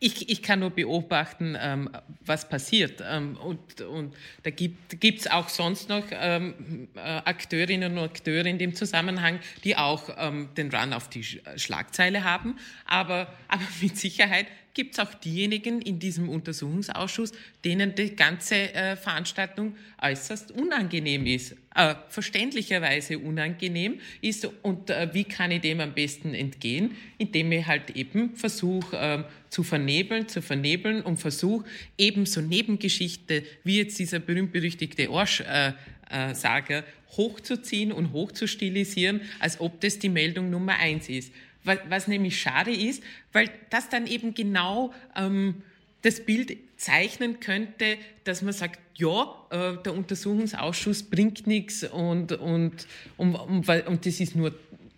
Ich, 0.00 0.28
ich, 0.28 0.42
kann 0.42 0.60
nur 0.60 0.70
beobachten, 0.70 1.56
ähm, 1.58 1.88
was 2.20 2.46
passiert. 2.48 3.02
Ähm, 3.08 3.38
und, 3.38 3.80
und, 3.80 4.14
da 4.42 4.50
gibt 4.50 5.20
es 5.20 5.26
auch 5.26 5.48
sonst 5.48 5.88
noch 5.88 6.04
ähm, 6.10 6.88
äh, 6.94 6.98
Akteurinnen 6.98 7.96
und 7.96 8.04
Akteure 8.04 8.44
in 8.44 8.58
dem 8.58 8.74
Zusammenhang, 8.74 9.40
die 9.62 9.76
auch 9.76 10.10
ähm, 10.18 10.50
den 10.56 10.70
Run 10.70 10.92
auf 10.92 11.08
die 11.08 11.24
Schlagzeile 11.56 12.22
haben. 12.22 12.58
Aber, 12.84 13.32
aber 13.48 13.62
mit 13.80 13.96
Sicherheit 13.96 14.46
gibt 14.74 14.94
es 14.94 14.98
auch 14.98 15.14
diejenigen 15.14 15.80
in 15.80 15.98
diesem 15.98 16.28
Untersuchungsausschuss, 16.28 17.32
denen 17.64 17.94
die 17.94 18.14
ganze 18.14 18.74
äh, 18.74 18.96
Veranstaltung 18.96 19.76
äußerst 20.02 20.50
unangenehm 20.50 21.26
ist, 21.26 21.56
äh, 21.74 21.94
verständlicherweise 22.08 23.18
unangenehm 23.18 24.00
ist. 24.20 24.48
Und 24.62 24.90
äh, 24.90 25.08
wie 25.12 25.24
kann 25.24 25.52
ich 25.52 25.60
dem 25.60 25.80
am 25.80 25.94
besten 25.94 26.34
entgehen? 26.34 26.96
Indem 27.18 27.52
ich 27.52 27.66
halt 27.66 27.90
eben 27.90 28.34
versuche 28.34 28.96
ähm, 29.00 29.24
zu 29.48 29.62
vernebeln, 29.62 30.28
zu 30.28 30.42
vernebeln 30.42 31.02
und 31.02 31.18
versuche 31.18 31.64
eben 31.96 32.26
so 32.26 32.40
Nebengeschichte 32.40 33.44
wie 33.62 33.78
jetzt 33.78 33.98
dieser 33.98 34.18
berühmt-berüchtigte 34.18 35.10
Orsch-Sager 35.10 36.78
äh, 36.78 36.80
äh, 36.80 36.82
hochzuziehen 37.16 37.92
und 37.92 38.12
hochzustilisieren, 38.12 39.20
als 39.38 39.60
ob 39.60 39.80
das 39.80 40.00
die 40.00 40.08
Meldung 40.08 40.50
Nummer 40.50 40.76
eins 40.78 41.08
ist. 41.08 41.32
Was, 41.64 41.78
was 41.88 42.08
nämlich 42.08 42.40
schade 42.40 42.72
ist, 42.72 43.02
weil 43.32 43.50
das 43.70 43.88
dann 43.88 44.06
eben 44.06 44.34
genau 44.34 44.92
ähm, 45.16 45.62
das 46.02 46.24
Bild 46.24 46.56
zeichnen 46.76 47.40
könnte, 47.40 47.96
dass 48.24 48.42
man 48.42 48.52
sagt, 48.52 48.78
ja, 48.96 49.34
äh, 49.50 49.82
der 49.82 49.94
Untersuchungsausschuss 49.94 51.04
bringt 51.04 51.46
nichts 51.46 51.82
und, 51.82 52.32
und, 52.32 52.86
und, 53.16 53.34
und, 53.34 53.68
und 53.68 54.06
das 54.06 54.20
ist 54.20 54.36
nur 54.36 54.54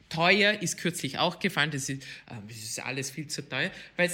teuer, 0.09 0.61
ist 0.63 0.79
kürzlich 0.79 1.19
auch 1.19 1.39
gefallen, 1.39 1.71
das 1.71 1.89
ist, 1.89 2.03
äh, 2.03 2.35
das 2.49 2.57
ist 2.57 2.85
alles 2.85 3.11
viel 3.11 3.29
zu 3.29 3.49
teuer, 3.49 3.71
weil 3.97 4.11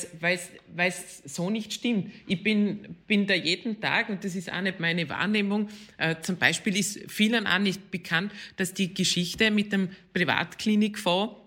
es 0.88 1.22
so 1.24 1.50
nicht 1.50 1.72
stimmt. 1.72 2.12
Ich 2.26 2.42
bin, 2.42 2.96
bin 3.06 3.26
da 3.26 3.34
jeden 3.34 3.80
Tag, 3.80 4.08
und 4.08 4.24
das 4.24 4.34
ist 4.34 4.52
auch 4.52 4.60
nicht 4.60 4.80
meine 4.80 5.08
Wahrnehmung, 5.08 5.68
äh, 5.98 6.16
zum 6.22 6.36
Beispiel 6.36 6.76
ist 6.76 7.10
vielen 7.10 7.46
auch 7.46 7.58
nicht 7.58 7.90
bekannt, 7.90 8.32
dass 8.56 8.74
die 8.74 8.92
Geschichte 8.92 9.50
mit 9.50 9.72
dem 9.72 9.90
Privatklinikfonds 10.14 11.41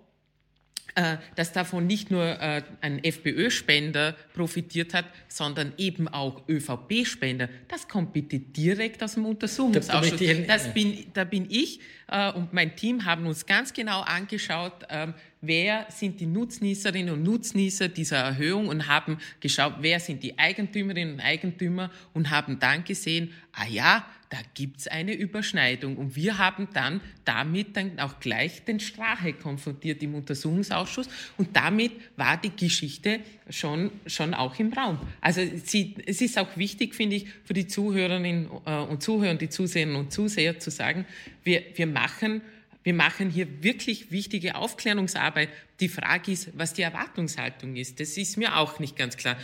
dass 1.35 1.51
davon 1.51 1.87
nicht 1.87 2.09
nur 2.09 2.23
äh, 2.23 2.63
ein 2.79 3.03
FPÖ-Spender 3.03 4.15
profitiert 4.33 4.93
hat, 4.93 5.05
sondern 5.27 5.73
eben 5.77 6.07
auch 6.07 6.47
ÖVP-Spender. 6.47 7.49
Das 7.67 7.87
kommt 7.87 8.13
bitte 8.13 8.39
direkt 8.39 9.03
aus 9.03 9.15
dem 9.15 9.25
Untersuchungsausschuss. 9.25 10.21
Das 10.47 10.73
bin, 10.73 11.05
da 11.13 11.25
bin 11.25 11.47
ich 11.49 11.81
äh, 12.07 12.31
und 12.31 12.53
mein 12.53 12.75
Team 12.75 13.05
haben 13.05 13.25
uns 13.25 13.45
ganz 13.45 13.73
genau 13.73 14.01
angeschaut, 14.01 14.85
ähm, 14.89 15.13
wer 15.41 15.85
sind 15.89 16.19
die 16.19 16.25
Nutznießerinnen 16.25 17.13
und 17.13 17.23
Nutznießer 17.23 17.89
dieser 17.89 18.17
Erhöhung 18.17 18.67
und 18.67 18.87
haben 18.87 19.17
geschaut, 19.39 19.75
wer 19.79 19.99
sind 19.99 20.23
die 20.23 20.37
Eigentümerinnen 20.37 21.15
und 21.15 21.19
Eigentümer 21.19 21.91
und 22.13 22.29
haben 22.29 22.59
dann 22.59 22.83
gesehen, 22.83 23.33
ah 23.53 23.67
ja, 23.67 24.05
da 24.29 24.37
gibt's 24.53 24.87
eine 24.87 25.13
Überschneidung. 25.13 25.97
Und 25.97 26.15
wir 26.15 26.37
haben 26.37 26.67
dann 26.73 27.01
damit 27.23 27.77
dann 27.77 27.99
auch 27.99 28.19
gleich 28.19 28.63
den 28.63 28.79
Strache 28.79 29.33
konfrontiert 29.33 30.01
im 30.03 30.15
Untersuchungsausschuss. 30.15 31.07
Und 31.37 31.55
damit 31.55 31.91
war 32.17 32.37
die 32.37 32.55
Geschichte 32.55 33.19
schon, 33.49 33.91
schon 34.07 34.33
auch 34.33 34.57
im 34.59 34.73
Raum. 34.73 34.99
Also 35.21 35.41
sie, 35.63 35.95
es 36.05 36.21
ist 36.21 36.37
auch 36.37 36.57
wichtig, 36.57 36.95
finde 36.95 37.17
ich, 37.17 37.27
für 37.43 37.53
die 37.53 37.67
Zuhörerinnen 37.67 38.49
äh, 38.65 38.77
und 38.79 39.03
Zuhörer, 39.03 39.35
die 39.35 39.49
Zuseherinnen 39.49 39.95
und 39.95 40.11
Zuseher 40.11 40.59
zu 40.59 40.71
sagen, 40.71 41.05
wir, 41.43 41.63
wir 41.75 41.87
machen 41.87 42.41
wir 42.85 42.93
machen 42.93 43.31
hier 43.31 43.63
wirklich 43.63 44.11
wichtige 44.11 44.53
Aufklärungsarbeit. 44.53 45.49
Die 45.79 45.89
Frage 45.89 46.31
ist, 46.31 46.55
was 46.55 46.73
die 46.73 46.83
Erwartungshaltung 46.83 47.75
ist. 47.75 47.99
Das 47.99 48.15
ist 48.15 48.37
mir 48.37 48.57
auch 48.57 48.77
nicht 48.77 48.95
ganz 48.95 49.17
klar. 49.17 49.37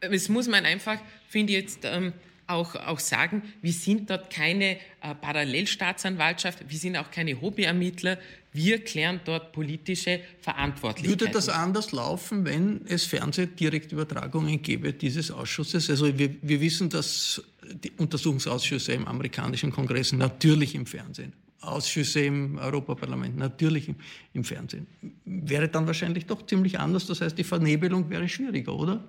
Es 0.00 0.30
muss 0.30 0.48
man 0.48 0.64
einfach, 0.64 0.98
finde 1.28 1.52
ich 1.52 1.58
jetzt, 1.58 1.80
ähm, 1.84 2.14
auch, 2.46 2.74
auch 2.74 3.00
sagen, 3.00 3.42
wir 3.62 3.72
sind 3.72 4.10
dort 4.10 4.30
keine 4.30 4.76
äh, 5.00 5.14
Parallelstaatsanwaltschaft, 5.20 6.64
wir 6.68 6.78
sind 6.78 6.96
auch 6.96 7.10
keine 7.10 7.40
Hobbyermittler, 7.40 8.18
wir 8.52 8.82
klären 8.82 9.20
dort 9.24 9.52
politische 9.52 10.20
Verantwortlichkeiten. 10.40 11.20
Würde 11.20 11.32
das 11.32 11.48
anders 11.48 11.92
laufen, 11.92 12.44
wenn 12.44 12.86
es 12.86 13.04
Fernsehdirektübertragungen 13.04 14.62
gäbe 14.62 14.92
dieses 14.92 15.30
Ausschusses? 15.30 15.90
Also 15.90 16.18
wir, 16.18 16.34
wir 16.40 16.60
wissen, 16.60 16.88
dass 16.88 17.42
die 17.84 17.90
Untersuchungsausschüsse 17.90 18.92
im 18.92 19.06
amerikanischen 19.06 19.70
Kongress 19.70 20.12
natürlich 20.12 20.74
im 20.74 20.86
Fernsehen 20.86 21.34
Ausschüsse 21.66 22.20
im 22.20 22.58
Europaparlament, 22.58 23.36
natürlich 23.36 23.88
im, 23.88 23.96
im, 24.34 24.44
Fernsehen. 24.44 24.86
Wäre 25.24 25.68
dann 25.68 25.86
wahrscheinlich 25.86 26.26
doch 26.26 26.46
ziemlich 26.46 26.78
anders. 26.78 27.06
Das 27.06 27.20
heißt, 27.20 27.36
die 27.36 27.44
Vernebelung 27.44 28.08
wäre 28.08 28.28
schwieriger, 28.28 28.74
oder? 28.74 29.08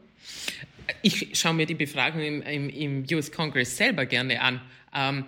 Ich 1.02 1.38
schaue 1.38 1.54
mir 1.54 1.66
die 1.66 1.76
Befragung 1.76 2.22
im, 2.22 2.42
im, 2.42 2.70
im 2.70 3.06
US 3.12 3.32
Congress 3.32 3.76
selber 3.76 4.06
gerne 4.06 4.42
an, 4.42 4.62
ähm, 4.96 5.26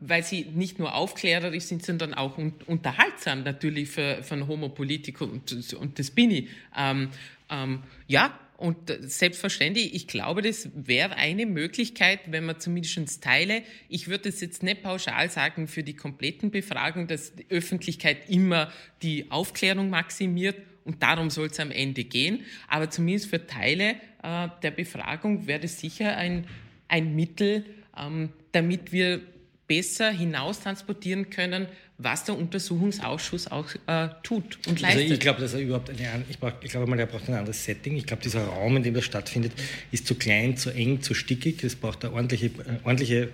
weil 0.00 0.22
sie 0.22 0.46
nicht 0.54 0.78
nur 0.78 0.94
aufklärerisch 0.94 1.64
sind, 1.64 1.84
sondern 1.84 2.14
auch 2.14 2.38
un 2.38 2.54
unterhaltsam 2.66 3.42
natürlich 3.42 3.90
für, 3.90 4.22
für 4.22 4.34
ein 4.34 4.48
Homo 4.48 4.70
Politico 4.70 5.24
und, 5.24 5.74
und 5.74 5.98
das 5.98 6.10
bin 6.10 6.30
ich. 6.30 6.48
Ähm, 6.76 7.10
ähm, 7.50 7.82
ja, 8.06 8.38
und 8.56 8.92
selbstverständlich, 9.00 9.94
ich 9.94 10.06
glaube, 10.06 10.40
das 10.40 10.70
wäre 10.74 11.16
eine 11.16 11.44
Möglichkeit, 11.44 12.20
wenn 12.28 12.46
man 12.46 12.60
zumindest 12.60 13.22
Teile, 13.22 13.62
ich 13.88 14.08
würde 14.08 14.28
es 14.28 14.40
jetzt 14.40 14.62
nicht 14.62 14.82
pauschal 14.82 15.28
sagen 15.28 15.66
für 15.66 15.82
die 15.82 15.94
kompletten 15.94 16.50
Befragungen, 16.50 17.08
dass 17.08 17.34
die 17.34 17.46
Öffentlichkeit 17.50 18.30
immer 18.30 18.72
die 19.02 19.30
Aufklärung 19.30 19.90
maximiert 19.90 20.56
und 20.84 21.02
darum 21.02 21.30
soll 21.30 21.46
es 21.46 21.60
am 21.60 21.70
Ende 21.70 22.04
gehen. 22.04 22.44
Aber 22.68 22.90
zumindest 22.90 23.30
für 23.30 23.46
Teile 23.46 23.96
äh, 24.22 24.48
der 24.62 24.70
Befragung 24.70 25.46
wäre 25.46 25.60
das 25.60 25.80
sicher 25.80 26.16
ein, 26.16 26.46
ein 26.88 27.14
Mittel, 27.14 27.64
ähm, 27.96 28.30
damit 28.52 28.92
wir 28.92 29.20
besser 29.66 30.10
hinaus 30.10 30.60
transportieren 30.60 31.30
können, 31.30 31.66
was 31.96 32.24
der 32.24 32.36
Untersuchungsausschuss 32.36 33.46
auch 33.50 33.68
äh, 33.86 34.08
tut 34.22 34.58
und 34.66 34.80
leistet. 34.80 35.02
Also 35.02 35.14
ich 35.14 35.20
glaube, 35.20 35.40
dass 35.40 35.54
er 35.54 35.60
überhaupt 35.60 35.90
eine, 35.90 36.24
ich, 36.28 36.38
ich 36.62 36.70
glaube 36.70 36.86
mal, 36.86 36.98
er 36.98 37.06
braucht 37.06 37.28
ein 37.28 37.34
anderes 37.34 37.64
Setting. 37.64 37.96
Ich 37.96 38.04
glaube, 38.04 38.22
dieser 38.22 38.44
Raum, 38.44 38.76
in 38.76 38.82
dem 38.82 38.94
das 38.94 39.04
stattfindet, 39.04 39.52
ist 39.90 40.06
zu 40.06 40.16
klein, 40.16 40.56
zu 40.56 40.70
eng, 40.70 41.02
zu 41.02 41.14
stickig. 41.14 41.62
Es 41.62 41.76
braucht 41.76 42.04
eine 42.04 42.14
ordentliche, 42.14 42.46
äh, 42.46 42.78
ordentliche 42.82 43.30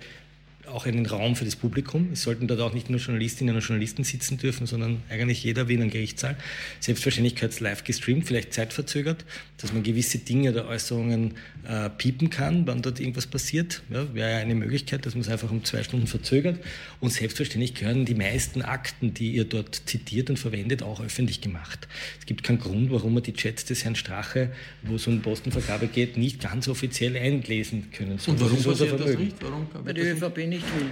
auch 0.67 0.85
einen 0.85 1.05
Raum 1.05 1.35
für 1.35 1.45
das 1.45 1.55
Publikum. 1.55 2.09
Es 2.13 2.23
sollten 2.23 2.47
dort 2.47 2.59
auch 2.61 2.73
nicht 2.73 2.89
nur 2.89 2.99
Journalistinnen 2.99 3.55
und 3.55 3.61
Journalisten 3.61 4.03
sitzen 4.03 4.37
dürfen, 4.37 4.67
sondern 4.67 5.01
eigentlich 5.09 5.43
jeder 5.43 5.67
wie 5.67 5.73
in 5.73 5.81
einem 5.81 5.91
Gerichtssaal. 5.91 6.35
Selbstverständlich 6.79 7.35
gehört 7.35 7.53
es 7.53 7.59
live 7.59 7.83
gestreamt, 7.83 8.25
vielleicht 8.25 8.53
zeitverzögert, 8.53 9.25
dass 9.57 9.73
man 9.73 9.83
gewisse 9.83 10.19
Dinge 10.19 10.51
oder 10.51 10.67
Äußerungen 10.67 11.35
äh, 11.67 11.89
piepen 11.89 12.29
kann, 12.29 12.67
wann 12.67 12.81
dort 12.81 12.99
irgendwas 12.99 13.27
passiert. 13.27 13.81
Ja, 13.89 14.13
Wäre 14.13 14.31
ja 14.31 14.37
eine 14.37 14.55
Möglichkeit, 14.55 15.05
dass 15.05 15.15
man 15.15 15.21
es 15.21 15.29
einfach 15.29 15.51
um 15.51 15.63
zwei 15.63 15.83
Stunden 15.83 16.07
verzögert. 16.07 16.59
Und 16.99 17.11
selbstverständlich 17.11 17.73
gehören 17.73 18.05
die 18.05 18.15
meisten 18.15 18.61
Akten, 18.61 19.13
die 19.13 19.31
ihr 19.31 19.45
dort 19.45 19.81
zitiert 19.85 20.29
und 20.29 20.37
verwendet, 20.37 20.83
auch 20.83 21.01
öffentlich 21.01 21.41
gemacht. 21.41 21.87
Es 22.19 22.25
gibt 22.25 22.43
keinen 22.43 22.59
Grund, 22.59 22.91
warum 22.91 23.13
man 23.13 23.23
die 23.23 23.33
Chats 23.33 23.65
des 23.65 23.83
Herrn 23.83 23.95
Strache, 23.95 24.51
wo 24.83 24.95
es 24.95 25.07
um 25.07 25.21
Postenvergabe 25.21 25.87
geht, 25.87 26.17
nicht 26.17 26.41
ganz 26.41 26.67
offiziell 26.67 27.15
einlesen 27.15 27.91
können. 27.91 28.17
So, 28.17 28.31
und 28.31 28.41
warum 28.41 28.61
passiert 28.61 28.99
das 28.99 29.17
nicht? 29.17 29.35
Warum 29.41 29.67
Weil 29.83 29.93
die 29.93 30.01
ÖVP 30.01 30.50
nicht 30.51 30.75
will. 30.77 30.91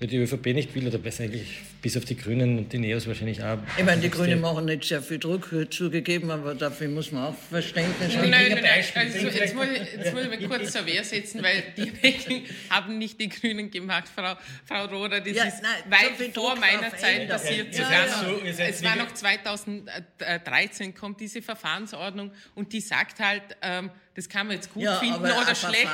Weil 0.00 0.08
die 0.08 0.18
ÖVP 0.18 0.46
nicht 0.46 0.74
will 0.74 0.86
oder 0.86 0.98
besser 0.98 1.24
eigentlich 1.24 1.62
bis 1.80 1.96
auf 1.96 2.04
die 2.04 2.16
Grünen 2.16 2.58
und 2.58 2.72
die 2.72 2.78
Neos 2.78 3.06
wahrscheinlich 3.06 3.42
auch. 3.42 3.58
Ich 3.78 3.84
meine, 3.84 4.02
die 4.02 4.10
Grünen 4.10 4.40
machen 4.40 4.64
nicht 4.64 4.84
sehr 4.84 5.00
viel 5.00 5.18
Druck 5.18 5.48
zugegeben, 5.70 6.30
aber 6.30 6.54
dafür 6.54 6.88
muss 6.88 7.12
man 7.12 7.26
auch 7.26 7.34
Verständnis 7.34 8.16
haben. 8.16 8.28
Nein, 8.28 8.50
nein, 8.50 8.62
nein. 8.62 8.84
Also, 8.94 9.18
jetzt, 9.18 9.54
muss 9.54 9.66
ich, 9.66 9.94
jetzt 9.96 10.12
muss 10.12 10.24
ich 10.24 10.48
mal 10.48 10.58
kurz 10.58 10.72
zur 10.72 10.84
Wehr 10.84 11.04
setzen, 11.04 11.42
weil 11.42 11.62
die 11.76 11.92
haben 12.70 12.98
nicht 12.98 13.20
die 13.20 13.28
Grünen 13.28 13.70
gemacht, 13.70 14.04
Frau, 14.14 14.34
Frau 14.64 14.84
Roder. 14.86 15.20
Das 15.20 15.32
ja, 15.32 15.44
ist 15.44 15.62
nein, 15.62 15.90
weit 15.90 16.34
so 16.34 16.40
vor 16.40 16.56
meiner 16.56 16.94
Zeit 16.96 17.28
passiert. 17.28 17.74
Ja, 17.74 17.90
ja, 17.90 18.22
noch, 18.22 18.44
es 18.44 18.82
war 18.82 18.96
noch 18.96 19.14
2013 19.14 20.94
kommt 20.94 21.20
diese 21.20 21.40
Verfahrensordnung 21.40 22.32
und 22.56 22.72
die 22.72 22.80
sagt 22.80 23.20
halt, 23.20 23.42
ähm, 23.62 23.90
das 24.14 24.28
kann 24.28 24.46
man 24.46 24.56
jetzt 24.56 24.72
gut 24.72 24.82
Ja, 24.84 24.96
finden 24.96 25.14
aber 25.24 25.42
oder 25.42 25.54
schlecht. 25.54 25.88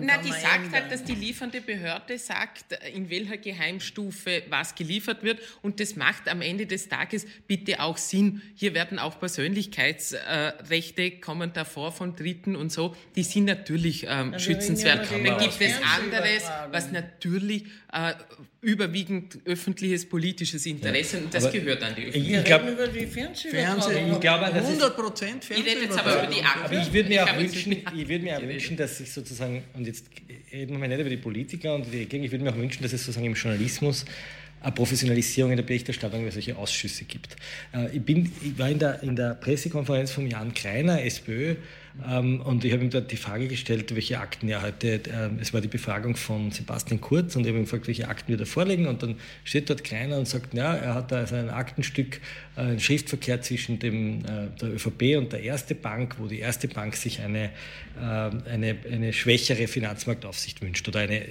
Na, 0.00 0.18
die 0.18 0.28
sagt 0.30 0.44
ändern. 0.56 0.72
halt, 0.72 0.90
dass 0.92 1.04
die 1.04 1.14
liefernde 1.14 1.60
Behörde 1.60 2.18
sagt, 2.18 2.64
in 2.94 3.10
welcher 3.10 3.36
Geheimstufe 3.36 4.42
was 4.48 4.74
geliefert 4.74 5.22
wird. 5.22 5.40
Und 5.62 5.78
das 5.80 5.96
macht 5.96 6.28
am 6.28 6.40
Ende 6.42 6.66
des 6.66 6.88
Tages 6.88 7.26
bitte 7.46 7.80
auch 7.80 7.96
Sinn. 7.98 8.42
Hier 8.54 8.74
werden 8.74 8.98
auch 8.98 9.18
Persönlichkeitsrechte 9.20 11.10
kommen 11.20 11.52
davor 11.52 11.92
von 11.92 12.16
Dritten 12.16 12.56
und 12.56 12.72
so. 12.72 12.94
Die 13.16 13.22
sind 13.22 13.44
natürlich 13.44 14.06
ähm, 14.08 14.32
wir 14.32 14.38
schützenswert. 14.38 15.10
ja 15.10 15.18
Dann 15.18 15.38
gibt 15.38 15.60
es 15.60 15.74
anderes, 15.82 16.42
Fernsehübertragung. 16.44 16.72
was 16.72 16.92
natürlich 16.92 17.64
äh, 17.92 18.14
überwiegend 18.60 19.38
öffentliches 19.44 20.08
politisches 20.08 20.64
Interesse 20.66 21.18
und 21.18 21.34
das 21.34 21.44
aber 21.44 21.52
gehört 21.58 21.82
an 21.82 21.94
die 21.94 22.02
Ich, 22.02 22.08
Öffentlichkeit. 22.08 22.40
ich 22.40 22.44
glaube, 22.46 22.70
über 22.70 22.88
die 22.88 23.06
Fernsehübertragung. 23.06 23.82
Fernsehen. 23.82 24.12
Ich 24.12 24.20
glaube, 24.20 24.44
das 24.46 24.62
ist- 24.64 24.68
100 24.82 24.96
Prozent 24.96 25.44
Ich 25.50 25.56
rede 25.58 25.80
jetzt 25.82 25.98
aber 25.98 26.14
über 26.22 26.26
die 26.32 26.42
Akten. 26.42 26.64
Aber 26.64 26.74
ich 26.80 26.92
würde 26.92 27.08
mir, 27.08 27.24
Ich 27.24 27.30
auch 27.30 27.33
wünschen, 27.38 27.68
nicht- 27.70 27.86
ich 27.96 28.08
würde 28.08 28.24
mir 28.24 28.38
auch 28.38 28.42
wünschen, 28.42 28.76
dass 28.76 28.98
sich 28.98 29.12
sozusagen, 29.12 29.62
und 29.74 29.86
jetzt 29.86 30.06
reden 30.52 30.80
wir 30.80 30.88
nicht 30.88 31.00
über 31.00 31.10
die 31.10 31.16
Politiker 31.16 31.74
und 31.74 31.86
die 31.92 31.98
Regierung, 31.98 32.24
ich 32.26 32.32
würde 32.32 32.44
mir 32.44 32.50
auch 32.52 32.56
wünschen, 32.56 32.82
dass 32.82 32.92
es 32.92 33.02
sozusagen 33.04 33.26
im 33.26 33.34
Journalismus 33.34 34.04
eine 34.60 34.72
Professionalisierung 34.72 35.50
in 35.50 35.58
der 35.58 35.64
Berichterstattung 35.64 36.22
über 36.22 36.30
solche 36.32 36.56
Ausschüsse 36.56 37.04
gibt. 37.04 37.36
Äh, 37.74 37.96
Ich, 37.96 38.02
bin, 38.02 38.32
ich 38.42 38.58
war 38.58 38.70
in 38.70 38.78
der, 38.78 39.02
in 39.02 39.14
der 39.14 39.34
Pressekonferenz 39.34 40.10
von 40.10 40.26
Jan 40.26 40.54
Kreiner, 40.54 41.02
SPÖ, 41.04 41.56
ähm, 42.08 42.40
und 42.40 42.64
ich 42.64 42.72
habe 42.72 42.82
ihm 42.82 42.88
dort 42.90 43.12
die 43.12 43.16
Frage 43.18 43.46
gestellt, 43.46 43.94
welche 43.94 44.18
Akten 44.18 44.48
er 44.48 44.62
heute, 44.62 44.94
äh, 44.94 45.30
es 45.40 45.52
war 45.52 45.60
die 45.60 45.68
Befragung 45.68 46.16
von 46.16 46.50
Sebastian 46.50 46.98
Kurz, 47.00 47.36
und 47.36 47.42
ich 47.42 47.48
habe 47.48 47.58
ihm 47.58 47.64
gefragt, 47.64 47.86
welche 47.88 48.08
Akten 48.08 48.28
wir 48.28 48.38
da 48.38 48.46
vorlegen, 48.46 48.86
und 48.86 49.02
dann 49.02 49.16
steht 49.44 49.68
dort 49.68 49.84
Kreiner 49.84 50.16
und 50.18 50.26
sagt, 50.26 50.54
ja, 50.54 50.74
er 50.74 50.94
hat 50.94 51.12
da 51.12 51.16
also 51.18 51.34
ein 51.36 51.50
Aktenstück, 51.50 52.20
ein 52.56 52.78
Schriftverkehr 52.78 53.42
zwischen 53.42 53.78
dem, 53.78 54.24
äh, 54.24 54.48
der 54.60 54.74
ÖVP 54.74 55.16
und 55.16 55.32
der 55.32 55.42
Erste 55.42 55.74
Bank, 55.74 56.16
wo 56.18 56.26
die 56.26 56.38
Erste 56.38 56.68
Bank 56.68 56.94
sich 56.94 57.20
eine, 57.20 57.50
äh, 57.96 58.00
eine, 58.00 58.76
eine 58.90 59.12
schwächere 59.12 59.66
Finanzmarktaufsicht 59.66 60.62
wünscht 60.62 60.86
oder 60.86 61.00
eine, 61.00 61.22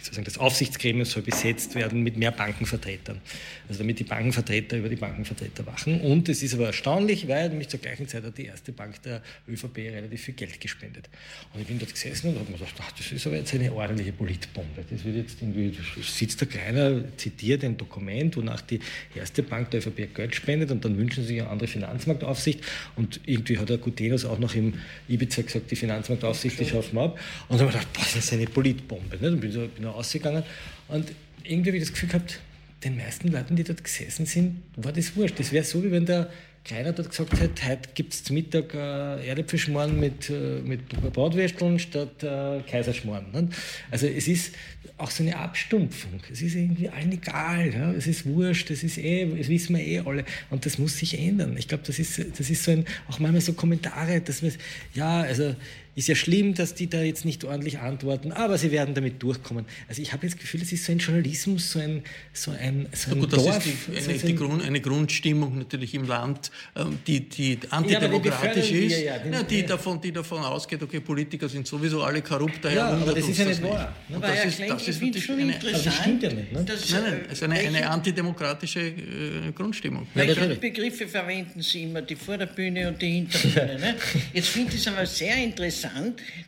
sozusagen 0.00 0.24
das 0.24 0.38
Aufsichtsgremium 0.38 1.04
soll 1.04 1.22
besetzt 1.22 1.74
werden 1.76 2.02
mit 2.02 2.16
mehr 2.16 2.32
Bankenvertretern. 2.32 3.20
Also 3.68 3.80
damit 3.80 4.00
die 4.00 4.04
Bankenvertreter 4.04 4.78
über 4.78 4.88
die 4.88 4.96
Bankenvertreter 4.96 5.64
wachen. 5.66 6.00
Und 6.00 6.28
es 6.28 6.42
ist 6.42 6.54
aber 6.54 6.66
erstaunlich, 6.66 7.28
weil 7.28 7.48
nämlich 7.50 7.68
zur 7.68 7.80
gleichen 7.80 8.08
Zeit 8.08 8.24
hat 8.24 8.36
die 8.36 8.46
Erste 8.46 8.72
Bank 8.72 9.00
der 9.02 9.22
ÖVP 9.48 9.78
relativ 9.78 10.22
viel 10.22 10.34
Geld 10.34 10.60
gespendet. 10.60 11.08
Und 11.52 11.60
ich 11.60 11.66
bin 11.68 11.78
dort 11.78 11.92
gesessen 11.92 12.30
und 12.30 12.40
habe 12.40 12.50
mir 12.50 12.58
gedacht, 12.58 12.74
ach, 12.80 12.92
das 12.92 13.12
ist 13.12 13.26
aber 13.26 13.36
jetzt 13.36 13.54
eine 13.54 13.72
ordentliche 13.72 14.12
Politbombe. 14.12 14.84
Das 14.90 15.04
wird 15.04 15.16
jetzt 15.16 15.40
irgendwie, 15.40 15.76
sitzt 16.02 16.42
da 16.42 16.46
keiner, 16.46 17.16
zitiert 17.16 17.62
ein 17.62 17.76
Dokument, 17.76 18.36
wonach 18.36 18.60
die 18.62 18.80
Erste 19.14 19.42
Bank 19.44 19.70
der 19.70 19.78
ÖVP 19.78 20.12
Geld 20.14 20.34
spendet 20.34 20.63
und 20.70 20.84
dann 20.84 20.96
wünschen 20.98 21.22
sie 21.22 21.28
sich 21.28 21.40
eine 21.40 21.50
andere 21.50 21.68
Finanzmarktaufsicht. 21.68 22.60
Und 22.96 23.20
irgendwie 23.26 23.58
hat 23.58 23.68
der 23.68 23.78
Gutenus 23.78 24.24
auch 24.24 24.38
noch 24.38 24.54
im 24.54 24.74
Ibiza 25.08 25.42
gesagt, 25.42 25.70
die 25.70 25.76
Finanzmarktaufsicht, 25.76 26.58
die 26.60 26.66
schaffen 26.66 26.94
wir 26.96 27.02
ab. 27.02 27.18
Und 27.48 27.60
dann 27.60 27.66
habe 27.66 27.76
ich 27.76 27.84
gedacht, 27.84 27.92
boah, 27.92 28.02
das 28.02 28.16
ist 28.16 28.32
eine 28.32 28.46
Politbombe. 28.46 29.16
Ne? 29.16 29.30
Dann 29.30 29.40
bin 29.40 29.50
ich, 29.50 29.56
bin 29.56 29.84
ich 29.84 29.86
rausgegangen 29.86 30.42
und 30.88 31.12
irgendwie 31.44 31.70
habe 31.70 31.76
ich 31.78 31.84
das 31.84 31.92
Gefühl 31.92 32.08
gehabt, 32.08 32.40
den 32.84 32.96
meisten 32.96 33.28
Leuten, 33.28 33.56
die 33.56 33.64
dort 33.64 33.82
gesessen 33.82 34.26
sind, 34.26 34.62
war 34.76 34.92
das 34.92 35.16
wurscht. 35.16 35.38
Das 35.38 35.52
wäre 35.52 35.64
so, 35.64 35.82
wie 35.82 35.90
wenn 35.90 36.06
der 36.06 36.30
Kreiner 36.64 36.92
dort 36.92 37.10
gesagt 37.10 37.38
hätte, 37.38 37.68
heute 37.68 37.88
gibt 37.94 38.14
es 38.14 38.24
zum 38.24 38.36
Mittag 38.36 38.72
äh, 38.74 39.26
Erdäpfelschmarrn 39.26 39.98
mit, 40.00 40.30
äh, 40.30 40.60
mit 40.64 40.88
Bratwürsteln 41.12 41.78
statt 41.78 42.22
äh, 42.22 42.60
Kaiserschmarrn. 42.62 43.30
Ne? 43.32 43.48
Also 43.90 44.06
es 44.06 44.28
ist 44.28 44.54
auch 44.96 45.10
so 45.10 45.24
eine 45.24 45.36
Abstumpfung. 45.36 46.20
Es 46.30 46.40
ist 46.40 46.54
irgendwie 46.54 46.88
allen 46.88 47.12
egal. 47.12 47.74
Ja? 47.74 47.92
Es 47.92 48.06
ist 48.06 48.26
wurscht, 48.26 48.70
das 48.70 48.84
ist 48.84 48.96
eh, 48.98 49.26
das 49.26 49.48
wissen 49.48 49.76
wir 49.76 49.84
eh 49.84 49.98
alle. 50.00 50.24
Und 50.50 50.66
das 50.66 50.78
muss 50.78 50.98
sich 50.98 51.18
ändern. 51.18 51.56
Ich 51.56 51.66
glaube, 51.66 51.82
das 51.86 51.98
ist, 51.98 52.38
das 52.38 52.48
ist 52.48 52.62
so 52.62 52.70
ein, 52.70 52.84
auch 53.08 53.18
manchmal 53.18 53.40
so 53.40 53.54
Kommentare, 53.54 54.20
dass 54.20 54.42
man, 54.42 54.52
ja, 54.94 55.22
also 55.22 55.56
ist 55.96 56.08
ja 56.08 56.14
schlimm, 56.14 56.54
dass 56.54 56.74
die 56.74 56.88
da 56.88 57.02
jetzt 57.02 57.24
nicht 57.24 57.44
ordentlich 57.44 57.78
antworten, 57.78 58.32
aber 58.32 58.58
sie 58.58 58.70
werden 58.72 58.94
damit 58.94 59.22
durchkommen. 59.22 59.64
Also 59.88 60.02
ich 60.02 60.12
habe 60.12 60.24
jetzt 60.26 60.34
das 60.34 60.40
Gefühl, 60.42 60.62
es 60.62 60.72
ist 60.72 60.84
so 60.84 60.92
ein 60.92 60.98
Journalismus, 60.98 61.70
so 61.70 61.78
ein, 61.78 62.02
so 62.32 62.50
ein, 62.50 62.86
so 62.92 63.12
ein 63.12 63.20
Gut, 63.20 63.32
das 63.32 63.42
Dorf. 63.44 63.56
ist 63.58 63.66
die, 63.66 64.00
so 64.00 64.10
eine, 64.10 64.18
ein- 64.20 64.26
die 64.26 64.34
Grund, 64.34 64.62
eine 64.64 64.80
Grundstimmung 64.80 65.58
natürlich 65.58 65.94
im 65.94 66.04
Land, 66.06 66.50
ähm, 66.76 66.98
die, 67.06 67.20
die 67.28 67.58
antidemokratisch 67.70 68.30
befördern 68.32 68.58
ist, 68.58 68.72
wir 68.90 69.04
ja, 69.04 69.18
den- 69.18 69.32
ja, 69.32 69.42
die, 69.42 69.60
ja. 69.60 69.66
davon, 69.66 70.00
die 70.00 70.12
davon 70.12 70.42
ausgeht, 70.42 70.82
okay, 70.82 71.00
Politiker 71.00 71.48
sind 71.48 71.66
sowieso 71.66 72.02
alle 72.02 72.22
korrupt, 72.22 72.58
daher 72.64 72.76
Ja, 72.76 72.88
aber 72.88 73.12
das 73.12 73.24
uns 73.24 73.28
ist 73.28 73.38
ja 73.38 73.44
das 73.44 73.60
nicht 73.60 73.70
wahr, 73.70 73.94
ne? 74.08 74.18
Das 74.20 74.44
ist, 74.46 74.60
das 74.60 74.88
ist 74.88 75.00
natürlich 75.02 75.24
schon 75.24 75.38
eine, 75.38 75.52
interessant. 75.54 75.86
Das 75.86 75.94
stimmt 75.96 76.22
ja 76.22 76.32
nicht, 76.32 76.52
ne? 76.52 76.64
dass, 76.64 76.90
nein, 76.90 77.02
nein, 77.04 77.20
es 77.26 77.32
ist 77.34 77.42
eine, 77.44 77.54
eine 77.58 77.90
antidemokratische 77.90 78.80
äh, 78.80 79.52
Grundstimmung. 79.54 80.06
Ja, 80.14 80.26
Welche. 80.26 80.54
Begriffe 80.56 81.06
verwenden 81.06 81.62
Sie 81.62 81.82
immer, 81.84 82.02
die 82.02 82.16
Vorderbühne 82.16 82.88
und 82.88 83.00
die 83.00 83.10
Hinterbühne? 83.12 83.78
Ne? 83.78 83.94
Jetzt 84.32 84.48
finde 84.48 84.74
ich 84.74 84.80
es 84.80 84.88
aber 84.88 85.06
sehr 85.06 85.36
interessant, 85.36 85.83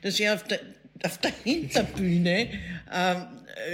dass 0.03 0.17
Sie 0.17 0.29
auf 0.29 0.45
der, 0.45 0.61
auf 1.05 1.19
der 1.19 1.33
Hinterbühne 1.45 2.49
ähm, 2.93 3.17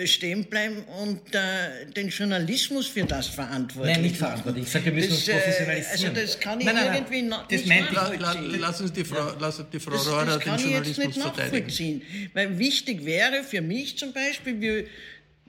äh, 0.00 0.06
stehen 0.06 0.44
bleiben 0.44 0.84
und 1.02 1.34
äh, 1.34 1.86
den 1.96 2.08
Journalismus 2.08 2.86
für 2.86 3.04
das 3.04 3.26
verantwortlich 3.28 3.94
Nein, 3.96 4.02
nicht 4.04 4.16
verantwortlich. 4.16 4.64
Ich 4.64 4.70
sage, 4.70 4.84
wir 4.86 4.92
müssen 4.92 5.12
uns 5.12 5.24
Das, 5.26 5.34
äh, 5.34 5.38
professionalisieren. 5.38 6.16
Also 6.16 6.22
das 6.26 6.40
kann 6.40 6.60
ich 6.60 6.66
Nein, 6.66 6.74
nein, 6.76 6.84
nein. 6.86 6.94
irgendwie 6.96 7.22
noch 7.22 7.48
Das 7.48 7.64
nicht 7.64 7.80
ich. 7.80 7.90
Nachvollziehen. 7.92 8.60
lass 8.60 8.80
uns 8.80 8.92
die 8.92 9.04
Frau, 9.04 9.32
lass 9.40 9.62
die 9.72 9.80
Frau 9.80 9.90
Das, 9.92 10.08
Rohrer 10.08 10.24
das 10.26 10.38
den 10.38 10.44
kann 10.44 10.58
ich 10.60 10.66
jetzt 10.66 10.86
nicht 10.86 10.96
Journalismus 10.98 11.24
verteidigen. 11.24 11.56
nachvollziehen. 11.56 12.02
Weil 12.34 12.58
wichtig 12.58 13.04
wäre 13.04 13.42
für 13.44 13.60
mich 13.60 13.98
zum 13.98 14.12
Beispiel, 14.12 14.60
wir, 14.60 14.84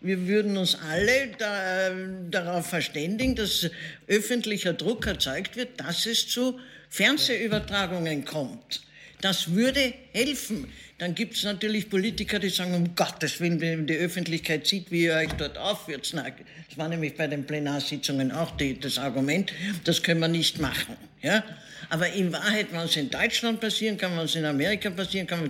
wir 0.01 0.27
würden 0.27 0.57
uns 0.57 0.77
alle 0.89 1.29
da, 1.37 1.91
darauf 2.31 2.65
verständigen, 2.67 3.35
dass 3.35 3.69
öffentlicher 4.07 4.73
Druck 4.73 5.05
erzeugt 5.07 5.55
wird, 5.55 5.79
dass 5.79 6.05
es 6.05 6.27
zu 6.27 6.59
Fernsehübertragungen 6.89 8.25
kommt. 8.25 8.81
Das 9.23 9.53
würde 9.53 9.93
helfen. 10.11 10.67
Dann 10.97 11.15
gibt 11.15 11.37
es 11.37 11.45
natürlich 11.45 11.89
Politiker, 11.89 12.39
die 12.39 12.49
sagen, 12.49 12.73
um 12.73 12.93
Gottes 12.93 13.39
Willen, 13.39 13.61
wenn 13.61 13.87
die 13.87 13.95
Öffentlichkeit 13.95 14.67
sieht, 14.67 14.91
wie 14.91 15.05
ihr 15.05 15.15
euch 15.15 15.31
dort 15.37 15.57
aufführt. 15.57 16.13
Das 16.13 16.77
war 16.77 16.89
nämlich 16.89 17.15
bei 17.15 17.27
den 17.27 17.45
Plenarsitzungen 17.45 18.33
auch 18.33 18.51
die, 18.57 18.77
das 18.77 18.97
Argument, 18.97 19.53
das 19.85 20.03
können 20.03 20.19
wir 20.19 20.27
nicht 20.27 20.59
machen. 20.59 20.97
Ja? 21.21 21.41
Aber 21.89 22.11
in 22.11 22.33
Wahrheit, 22.33 22.67
wenn 22.71 22.81
es 22.81 22.97
in 22.97 23.09
Deutschland 23.09 23.61
passieren 23.61 23.97
kann, 23.97 24.11
wenn 24.17 24.25
es 24.25 24.35
in 24.35 24.43
Amerika 24.43 24.89
passieren 24.89 25.25
kann, 25.25 25.49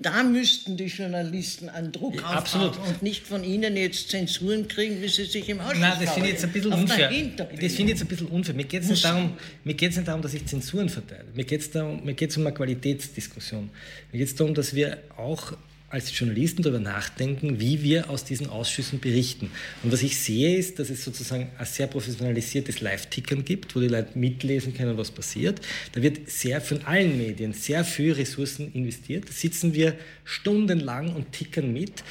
da 0.00 0.22
müssten 0.22 0.76
die 0.78 0.86
Journalisten 0.86 1.68
einen 1.68 1.92
Druck 1.92 2.16
Ja, 2.16 2.30
absolut. 2.30 2.78
und 2.78 3.02
nicht 3.02 3.26
von 3.26 3.44
ihnen 3.44 3.76
jetzt 3.76 4.08
Zensuren 4.10 4.66
kriegen, 4.66 5.02
wie 5.02 5.08
sie 5.08 5.24
sich 5.24 5.48
im 5.48 5.60
Ausschuss 5.60 5.78
Nein, 5.78 5.98
das 6.00 6.14
finde 6.14 6.28
ich 6.28 6.34
jetzt 6.34 6.44
ein 6.44 6.52
bisschen 6.52 6.72
unfair. 6.72 7.08
Hinterbühne. 7.10 7.62
Das 7.62 7.72
finde 7.74 7.92
ich 7.92 7.98
jetzt 7.98 8.02
ein 8.02 8.08
bisschen 8.08 8.26
unfair. 8.28 8.54
Mir 8.54 8.64
geht 8.64 8.82
es 8.82 8.88
nicht, 8.88 9.04
darum, 9.04 9.34
mir 9.62 9.74
geht's 9.74 9.96
nicht 9.96 10.08
darum, 10.08 10.22
dass 10.22 10.32
ich 10.32 10.46
Zensuren 10.46 10.88
verteile. 10.88 11.26
Mir 11.34 11.44
geht 11.44 11.60
es 11.60 12.36
um 12.36 12.46
eine 12.46 12.54
Qualitätsdiskussion. 12.54 13.70
Mir 14.10 14.18
geht 14.18 14.28
es 14.28 14.34
darum, 14.34 14.54
dass 14.54 14.74
wir 14.74 14.98
auch 15.18 15.52
als 15.90 16.16
Journalisten 16.16 16.62
darüber 16.62 16.78
nachdenken, 16.78 17.60
wie 17.60 17.82
wir 17.82 18.10
aus 18.10 18.24
diesen 18.24 18.48
Ausschüssen 18.48 19.00
berichten. 19.00 19.50
Und 19.82 19.92
was 19.92 20.02
ich 20.02 20.16
sehe, 20.16 20.56
ist, 20.56 20.78
dass 20.78 20.88
es 20.88 21.04
sozusagen 21.04 21.48
ein 21.58 21.66
sehr 21.66 21.88
professionalisiertes 21.88 22.80
Live-Tickern 22.80 23.44
gibt, 23.44 23.74
wo 23.74 23.80
die 23.80 23.88
Leute 23.88 24.16
mitlesen 24.16 24.72
können, 24.72 24.96
was 24.96 25.10
passiert. 25.10 25.60
Da 25.92 26.00
wird 26.00 26.30
sehr 26.30 26.60
von 26.60 26.82
allen 26.84 27.18
Medien 27.18 27.52
sehr 27.52 27.84
viel 27.84 28.12
Ressourcen 28.12 28.72
investiert. 28.72 29.28
Da 29.28 29.32
sitzen 29.32 29.74
wir 29.74 29.94
stundenlang 30.24 31.12
und 31.14 31.32
tickern 31.32 31.72
mit, 31.72 32.04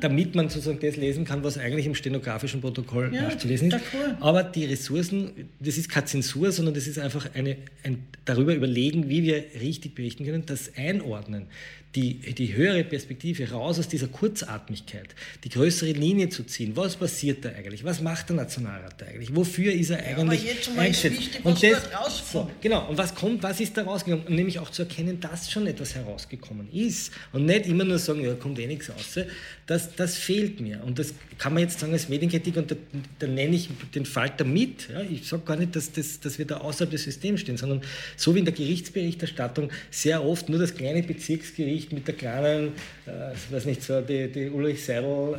damit 0.00 0.34
man 0.34 0.50
sozusagen 0.50 0.80
das 0.80 0.96
lesen 0.96 1.24
kann, 1.24 1.42
was 1.42 1.56
eigentlich 1.56 1.86
im 1.86 1.94
stenografischen 1.94 2.60
Protokoll 2.60 3.14
Ja, 3.14 3.22
nachzulesen 3.22 3.68
ist. 3.68 3.76
d'accord. 3.76 4.16
Aber 4.20 4.42
die 4.42 4.66
Ressourcen, 4.66 5.48
das 5.58 5.78
ist 5.78 5.88
keine 5.88 6.04
Zensur, 6.04 6.52
sondern 6.52 6.74
das 6.74 6.86
ist 6.86 6.98
einfach 6.98 7.30
eine, 7.34 7.56
ein 7.82 8.04
darüber 8.26 8.54
überlegen, 8.54 9.08
wie 9.08 9.22
wir 9.22 9.42
richtig 9.60 9.94
berichten 9.94 10.26
können, 10.26 10.44
das 10.44 10.72
Einordnen, 10.76 11.46
die, 11.94 12.14
die 12.34 12.54
höhere 12.54 12.84
Perspektive, 12.84 13.50
raus 13.50 13.78
aus 13.78 13.86
dieser 13.86 14.08
Kurzatmigkeit, 14.08 15.14
die 15.44 15.50
größere 15.50 15.92
Linie 15.92 16.30
zu 16.30 16.44
ziehen. 16.44 16.72
Was 16.74 16.96
passiert 16.96 17.44
da 17.44 17.50
eigentlich? 17.50 17.84
Was 17.84 18.00
macht 18.00 18.30
der 18.30 18.36
Nationalrat 18.36 18.94
da 18.98 19.06
eigentlich? 19.06 19.34
Wofür 19.34 19.72
ist 19.72 19.90
er 19.90 19.98
eigentlich 19.98 20.42
jetzt 20.44 20.68
einmal 20.70 20.88
ist 20.88 21.04
eingesetzt? 21.04 21.18
wichtig, 21.18 21.44
Und 21.44 21.62
was 21.62 21.90
das, 21.90 22.32
so, 22.32 22.50
genau. 22.62 22.88
Und 22.88 22.96
was 22.96 23.14
kommt, 23.14 23.42
was 23.42 23.60
ist 23.60 23.76
da 23.76 23.82
rausgekommen? 23.82 24.26
Und 24.26 24.34
nämlich 24.34 24.58
auch 24.58 24.70
zu 24.70 24.82
erkennen, 24.82 25.20
dass 25.20 25.50
schon 25.50 25.66
etwas 25.66 25.94
herausgekommen 25.94 26.72
ist. 26.72 27.12
Und 27.32 27.44
nicht 27.44 27.66
immer 27.66 27.84
nur 27.84 27.98
sagen, 27.98 28.24
ja, 28.24 28.34
kommt 28.34 28.58
eh 28.58 28.66
nichts 28.66 28.88
raus. 28.88 29.18
Das, 29.66 29.94
das 29.94 30.16
fehlt 30.16 30.60
mir. 30.60 30.82
Und 30.84 30.98
das 30.98 31.14
kann 31.36 31.52
man 31.52 31.62
jetzt 31.62 31.78
sagen 31.78 31.92
als 31.92 32.08
Medienkritik 32.08 32.56
und 32.56 32.70
da, 32.70 32.76
da 33.18 33.26
nenne 33.26 33.56
ich 33.56 33.68
den 33.94 34.06
Falter 34.06 34.44
mit. 34.44 34.88
Ja, 34.88 35.02
ich 35.02 35.28
sage 35.28 35.42
gar 35.44 35.56
nicht, 35.56 35.76
dass, 35.76 35.92
das, 35.92 36.20
dass 36.20 36.38
wir 36.38 36.46
da 36.46 36.58
außerhalb 36.58 36.90
des 36.90 37.02
Systems 37.02 37.40
stehen, 37.40 37.58
sondern 37.58 37.82
so 38.16 38.34
wie 38.34 38.38
in 38.38 38.44
der 38.46 38.54
Gerichtsberichterstattung 38.54 39.70
sehr 39.90 40.24
oft 40.24 40.48
nur 40.48 40.58
das 40.58 40.74
kleine 40.74 41.02
Bezirksgericht 41.02 41.81
mit 41.90 42.06
der 42.06 42.14
kleinen, 42.14 42.74
äh, 43.06 43.32
ich 43.34 43.50
weiß 43.50 43.64
nicht, 43.64 43.82
so 43.82 44.00
die, 44.02 44.30
die 44.30 44.48
Ulrich 44.50 44.84
Seidel, 44.84 45.34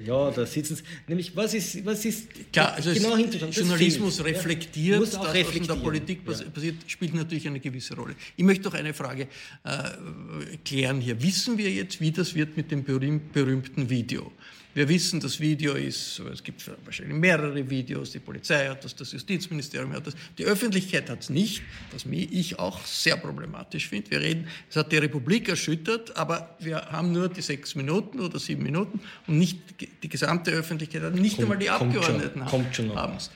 äh, 0.00 0.04
ja, 0.06 0.30
da 0.30 0.46
sitzen 0.46 0.76
sie. 0.76 0.82
Nämlich, 1.08 1.36
was 1.36 1.52
ist, 1.54 1.84
was 1.84 2.04
ist 2.04 2.28
Klar, 2.52 2.74
also 2.74 2.92
genau 2.94 3.16
hinzuschauen? 3.16 3.50
Journalismus. 3.52 4.18
Ja. 4.18 4.24
reflektiert, 4.24 5.00
Muss 5.00 5.10
das, 5.10 5.20
was 5.20 5.54
in 5.56 5.66
der. 5.66 5.74
Politik 5.74 6.20
Ja. 6.26 6.32
passiert, 6.50 6.76
spielt 6.86 7.14
natürlich 7.14 7.46
eine 7.46 7.60
gewisse 7.60 7.94
Rolle. 7.96 8.14
Ich 8.36 8.44
möchte 8.44 8.64
doch 8.64 8.74
eine 8.74 8.94
Frage 8.94 9.24
äh, 9.64 10.56
klären 10.64 11.00
hier. 11.00 11.20
Wissen 11.22 11.58
wir 11.58 11.70
jetzt, 11.70 12.00
wie 12.00 12.12
das 12.12 12.34
wird 12.34 12.56
mit 12.56 12.70
dem 12.70 12.84
berühm- 12.84 13.20
berühmten 13.32 13.90
Video? 13.90 14.32
Wir 14.78 14.88
wissen, 14.88 15.18
das 15.18 15.40
Video 15.40 15.74
ist, 15.74 16.20
es 16.32 16.40
gibt 16.40 16.64
wahrscheinlich 16.84 17.18
mehrere 17.18 17.68
Videos, 17.68 18.12
die 18.12 18.20
Polizei 18.20 18.68
hat 18.68 18.84
das, 18.84 18.94
das 18.94 19.10
Justizministerium 19.10 19.92
hat 19.92 20.06
das, 20.06 20.14
die 20.38 20.44
Öffentlichkeit 20.44 21.10
hat 21.10 21.22
es 21.22 21.30
nicht, 21.30 21.62
was 21.90 22.04
ich 22.08 22.60
auch 22.60 22.84
sehr 22.84 23.16
problematisch 23.16 23.88
finde. 23.88 24.12
Wir 24.12 24.20
reden, 24.20 24.46
es 24.70 24.76
hat 24.76 24.92
die 24.92 24.98
Republik 24.98 25.48
erschüttert, 25.48 26.16
aber 26.16 26.54
wir 26.60 26.76
haben 26.92 27.10
nur 27.10 27.28
die 27.28 27.42
sechs 27.42 27.74
Minuten 27.74 28.20
oder 28.20 28.38
sieben 28.38 28.62
Minuten 28.62 29.00
und 29.26 29.40
nicht 29.40 29.58
die 30.00 30.08
gesamte 30.08 30.52
Öffentlichkeit, 30.52 31.12
nicht 31.12 31.34
kommt, 31.34 31.46
einmal 31.46 31.58
die 31.58 31.70
Abgeordneten 31.70 32.44
kommt 32.44 32.76
schon, 32.76 32.94
haben 32.94 33.16
es. 33.16 33.32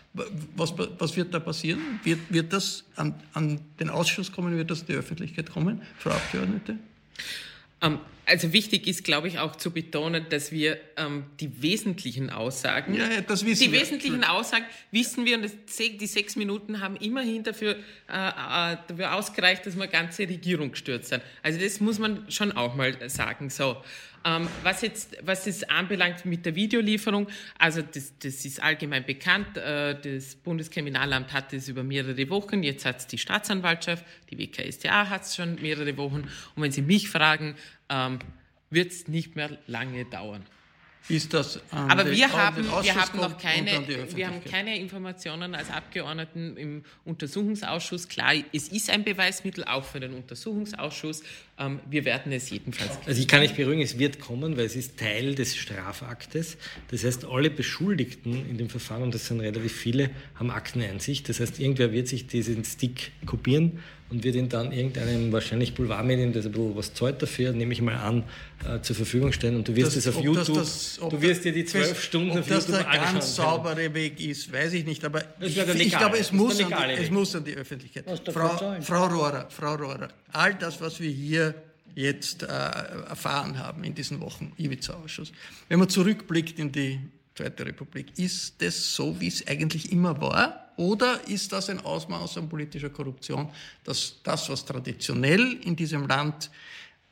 Was, 0.54 0.74
was, 0.78 1.16
wird 1.16 1.34
da 1.34 1.40
passieren? 1.40 1.98
Wird, 2.04 2.20
wird 2.28 2.52
das 2.52 2.84
an, 2.94 3.16
an 3.32 3.58
den 3.80 3.90
Ausschuss 3.90 4.30
kommen, 4.30 4.56
wird 4.56 4.70
das 4.70 4.84
die 4.84 4.92
Öffentlichkeit 4.92 5.50
kommen, 5.50 5.82
Frau 5.98 6.10
Abgeordnete? 6.10 6.78
Ähm, 7.82 7.98
also 8.24 8.52
wichtig 8.52 8.86
ist, 8.86 9.02
glaube 9.02 9.26
ich, 9.26 9.40
auch 9.40 9.56
zu 9.56 9.72
betonen, 9.72 10.26
dass 10.30 10.52
wir 10.52 10.78
ähm, 10.96 11.24
die 11.40 11.60
wesentlichen 11.60 12.30
Aussagen, 12.30 12.94
ja, 12.94 13.20
das 13.20 13.44
wissen 13.44 13.64
die 13.64 13.72
wir. 13.72 13.80
wesentlichen 13.80 14.22
Aussagen 14.22 14.64
wissen 14.92 15.26
wir 15.26 15.36
und 15.36 15.42
das, 15.42 15.52
die 15.76 16.06
sechs 16.06 16.36
Minuten 16.36 16.80
haben 16.80 16.96
immerhin 16.96 17.42
dafür, 17.42 17.76
äh, 18.08 18.12
äh, 18.12 18.76
dafür 18.86 19.14
ausgereicht, 19.14 19.66
dass 19.66 19.76
wir 19.76 19.88
ganze 19.88 20.22
Regierung 20.22 20.70
gestürzt 20.70 21.10
haben. 21.10 21.22
Also 21.42 21.58
das 21.58 21.80
muss 21.80 21.98
man 21.98 22.30
schon 22.30 22.52
auch 22.52 22.76
mal 22.76 22.96
sagen. 23.10 23.50
So. 23.50 23.76
Ähm, 24.24 24.48
was 24.62 24.82
jetzt, 24.82 25.16
was 25.22 25.46
es 25.46 25.64
anbelangt 25.64 26.24
mit 26.24 26.46
der 26.46 26.54
Videolieferung, 26.54 27.28
also 27.58 27.82
das, 27.82 28.18
das 28.18 28.44
ist 28.44 28.62
allgemein 28.62 29.04
bekannt. 29.04 29.56
Äh, 29.56 30.00
das 30.00 30.36
Bundeskriminalamt 30.36 31.32
hat 31.32 31.52
es 31.52 31.68
über 31.68 31.82
mehrere 31.82 32.28
Wochen. 32.30 32.62
Jetzt 32.62 32.84
hat 32.84 33.00
es 33.00 33.06
die 33.06 33.18
Staatsanwaltschaft, 33.18 34.04
die 34.30 34.38
WKStA 34.38 35.08
hat 35.08 35.22
es 35.22 35.36
schon 35.36 35.56
mehrere 35.56 35.96
Wochen. 35.96 36.28
Und 36.54 36.62
wenn 36.62 36.72
Sie 36.72 36.82
mich 36.82 37.08
fragen, 37.08 37.56
ähm, 37.88 38.18
wird 38.70 38.92
es 38.92 39.08
nicht 39.08 39.36
mehr 39.36 39.58
lange 39.66 40.04
dauern. 40.04 40.44
Ist 41.08 41.34
das 41.34 41.60
Aber 41.70 42.08
wir 42.10 42.32
haben, 42.32 42.64
wir 42.64 42.94
haben 42.94 43.18
noch 43.18 43.36
keine, 43.36 43.86
wir 44.14 44.28
haben 44.28 44.44
keine 44.44 44.78
Informationen 44.78 45.54
als 45.54 45.68
Abgeordneten 45.68 46.56
im 46.56 46.84
Untersuchungsausschuss. 47.04 48.08
Klar, 48.08 48.34
es 48.52 48.68
ist 48.68 48.88
ein 48.88 49.02
Beweismittel 49.02 49.64
auch 49.64 49.84
für 49.84 49.98
den 49.98 50.14
Untersuchungsausschuss. 50.14 51.22
Ähm, 51.58 51.80
wir 51.90 52.04
werden 52.04 52.30
es 52.32 52.50
jedenfalls. 52.50 52.98
Also 53.04 53.20
ich 53.20 53.26
kann 53.26 53.40
nicht 53.40 53.56
beruhigen, 53.56 53.82
es 53.82 53.98
wird 53.98 54.20
kommen, 54.20 54.56
weil 54.56 54.66
es 54.66 54.76
ist 54.76 54.96
Teil 54.96 55.34
des 55.34 55.56
Strafaktes. 55.56 56.56
Das 56.88 57.04
heißt, 57.04 57.24
alle 57.24 57.50
Beschuldigten 57.50 58.48
in 58.48 58.56
dem 58.56 58.70
Verfahren, 58.70 59.02
und 59.02 59.14
das 59.14 59.26
sind 59.26 59.40
relativ 59.40 59.72
viele, 59.72 60.10
haben 60.36 60.50
Akteneinsicht. 60.50 61.28
Das 61.28 61.40
heißt, 61.40 61.58
irgendwer 61.58 61.92
wird 61.92 62.06
sich 62.06 62.28
diesen 62.28 62.64
Stick 62.64 63.10
kopieren 63.26 63.80
und 64.12 64.22
wird 64.24 64.34
ihn 64.34 64.48
dann 64.48 64.72
irgendeinem 64.72 65.32
wahrscheinlich 65.32 65.74
Boulevardmedium, 65.74 66.32
das 66.32 66.44
ein 66.44 66.52
bisschen 66.52 66.76
was 66.76 66.92
zahlt 66.92 67.22
dafür, 67.22 67.52
nehme 67.52 67.72
ich 67.72 67.80
mal 67.80 67.96
an, 67.96 68.24
äh, 68.68 68.80
zur 68.82 68.94
Verfügung 68.94 69.32
stellen. 69.32 69.56
Und 69.56 69.66
du 69.66 69.74
wirst 69.74 69.96
es 69.96 70.06
auf 70.06 70.20
YouTube, 70.20 70.56
das, 70.56 70.98
das, 71.00 71.08
du 71.10 71.22
wirst 71.22 71.44
dir 71.44 71.52
die 71.52 71.64
zwölf 71.64 72.02
Stunden 72.02 72.38
ob 72.38 72.46
das 72.46 72.66
der 72.66 72.84
ganz 72.84 73.34
saubere 73.34 73.94
Weg 73.94 74.20
ist, 74.20 74.52
weiß 74.52 74.74
ich 74.74 74.84
nicht. 74.84 75.02
Aber 75.04 75.22
ich, 75.40 75.56
ich, 75.56 75.96
glaube, 75.96 76.18
es 76.18 76.30
muss, 76.30 76.60
an 76.60 76.68
die, 76.68 77.02
es 77.02 77.10
muss 77.10 77.34
an 77.34 77.44
die 77.44 77.54
Öffentlichkeit. 77.54 78.04
Frau, 78.30 78.76
Frau 78.82 79.06
Rohrer, 79.06 79.46
Frau 79.48 79.74
Rohrer, 79.74 80.08
all 80.32 80.54
das, 80.54 80.80
was 80.80 81.00
wir 81.00 81.10
hier 81.10 81.54
jetzt 81.94 82.42
äh, 82.42 82.46
erfahren 82.46 83.58
haben 83.58 83.82
in 83.84 83.94
diesen 83.94 84.20
Wochen, 84.20 84.52
Ibiza-Ausschuss, 84.58 85.32
wenn 85.68 85.78
man 85.78 85.88
zurückblickt 85.88 86.58
in 86.58 86.70
die 86.70 87.00
Zweite 87.34 87.64
Republik, 87.64 88.18
ist 88.18 88.60
das 88.60 88.94
so, 88.94 89.18
wie 89.20 89.28
es 89.28 89.46
eigentlich 89.46 89.90
immer 89.90 90.20
war? 90.20 90.61
Oder 90.76 91.20
ist 91.28 91.52
das 91.52 91.68
ein 91.70 91.80
Ausmaß 91.80 92.38
an 92.38 92.48
politischer 92.48 92.90
Korruption, 92.90 93.48
dass 93.84 94.16
das, 94.22 94.48
was 94.48 94.64
traditionell 94.64 95.58
in 95.64 95.76
diesem 95.76 96.06
Land 96.06 96.50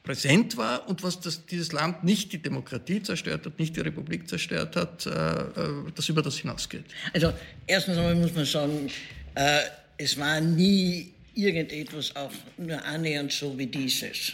präsent 0.03 0.57
war 0.57 0.89
und 0.89 1.03
was 1.03 1.21
das, 1.21 1.45
dieses 1.47 1.73
Land 1.73 2.05
nicht 2.05 2.33
die 2.33 2.39
Demokratie 2.41 3.03
zerstört 3.03 3.45
hat, 3.47 3.59
nicht 3.59 3.77
die 3.77 3.81
Republik 3.81 4.29
zerstört 4.29 4.77
hat, 4.77 5.07
äh, 5.07 5.11
äh 5.11 5.93
das 5.95 6.09
über 6.09 6.23
das 6.23 6.39
hinausgeht? 6.39 6.85
Also 7.13 7.33
erstens 7.67 7.99
einmal 7.99 8.15
muss 8.15 8.35
man 8.35 8.47
sagen, 8.47 8.91
äh, 9.35 9.61
es 9.99 10.19
war 10.19 10.41
nie 10.41 11.13
irgendetwas 11.35 12.17
auch 12.17 12.33
nur 12.57 12.83
annähernd 12.85 13.33
so 13.33 13.57
wie 13.59 13.67
dieses. 13.67 14.33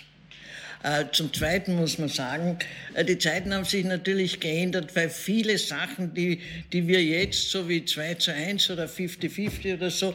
Äh, 0.82 1.06
zum 1.12 1.32
Zweiten 1.32 1.76
muss 1.76 1.98
man 1.98 2.08
sagen, 2.08 2.58
äh, 2.94 3.04
die 3.04 3.18
Zeiten 3.18 3.52
haben 3.54 3.64
sich 3.64 3.84
natürlich 3.84 4.40
geändert, 4.40 4.94
weil 4.94 5.10
viele 5.10 5.58
Sachen, 5.58 6.14
die, 6.14 6.40
die 6.72 6.86
wir 6.86 7.02
jetzt, 7.02 7.50
so 7.50 7.68
wie 7.68 7.84
2 7.84 8.14
zu 8.14 8.32
1 8.32 8.70
oder 8.70 8.86
50-50 8.86 9.74
oder 9.74 9.90
so, 9.90 10.14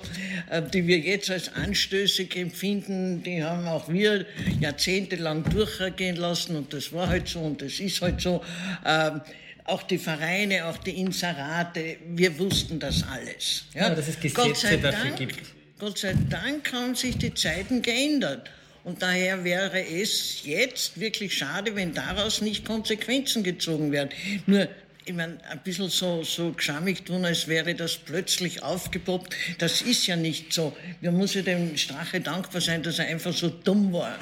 äh, 0.50 0.62
die 0.62 0.88
wir 0.88 1.00
jetzt 1.00 1.30
als 1.30 1.54
anstößig 1.54 2.36
empfinden, 2.38 3.24
die 3.24 3.44
haben 3.44 3.68
auch 3.68 3.90
wir 3.90 4.26
jahrzehntelang 4.60 5.44
durchgehen 5.50 6.16
lassen 6.16 6.56
und 6.56 6.74
das 6.74 6.94
war 6.94 7.08
halt 7.08 7.28
so 7.28 7.40
und 7.40 7.62
das 7.62 7.80
ist 7.80 8.02
halt 8.02 8.22
so. 8.22 8.44
Ähm, 8.86 9.22
auch 9.66 9.84
die 9.84 10.00
Vereine, 10.00 10.66
auch 10.66 10.78
die 10.78 11.00
Inserate, 11.00 11.98
wir 12.08 12.38
wussten 12.40 12.80
das 12.80 13.04
alles. 13.04 13.66
Ja, 13.74 13.90
ja 13.90 13.96
dass 13.96 14.08
es 14.08 14.20
Gesetze 14.20 14.78
dafür 14.78 14.92
Dank, 14.92 15.18
gibt. 15.18 15.40
Gott 15.80 15.98
sei 15.98 16.16
Dank 16.30 16.72
haben 16.74 16.96
sich 16.96 17.18
die 17.18 17.34
Zeiten 17.34 17.82
geändert. 17.82 18.50
Und 18.84 19.02
daher 19.02 19.44
wäre 19.44 19.86
es 19.86 20.44
jetzt 20.44 21.00
wirklich 21.00 21.38
schade, 21.38 21.76
wenn 21.76 21.94
daraus 21.94 22.42
nicht 22.42 22.66
Konsequenzen 22.66 23.44
gezogen 23.44 23.92
werden. 23.92 24.10
Nur 24.48 24.68
ich 25.04 25.14
meine, 25.14 25.40
ein 25.50 25.60
bisschen 25.64 25.90
so, 25.90 26.24
so 26.24 26.52
geschammig 26.52 27.04
tun, 27.04 27.26
als 27.26 27.48
wäre 27.48 27.74
das 27.74 27.98
plötzlich 27.98 28.62
aufgepoppt. 28.62 29.36
Das 29.58 29.82
ist 29.82 30.06
ja 30.06 30.16
nicht 30.16 30.54
so. 30.54 30.76
Wir 31.02 31.12
müssen 31.12 31.44
dem 31.44 31.76
Strache 31.76 32.22
dankbar 32.22 32.62
sein, 32.62 32.84
dass 32.84 33.00
er 33.00 33.08
einfach 33.08 33.34
so 33.34 33.50
dumm 33.50 33.94
war 33.94 34.18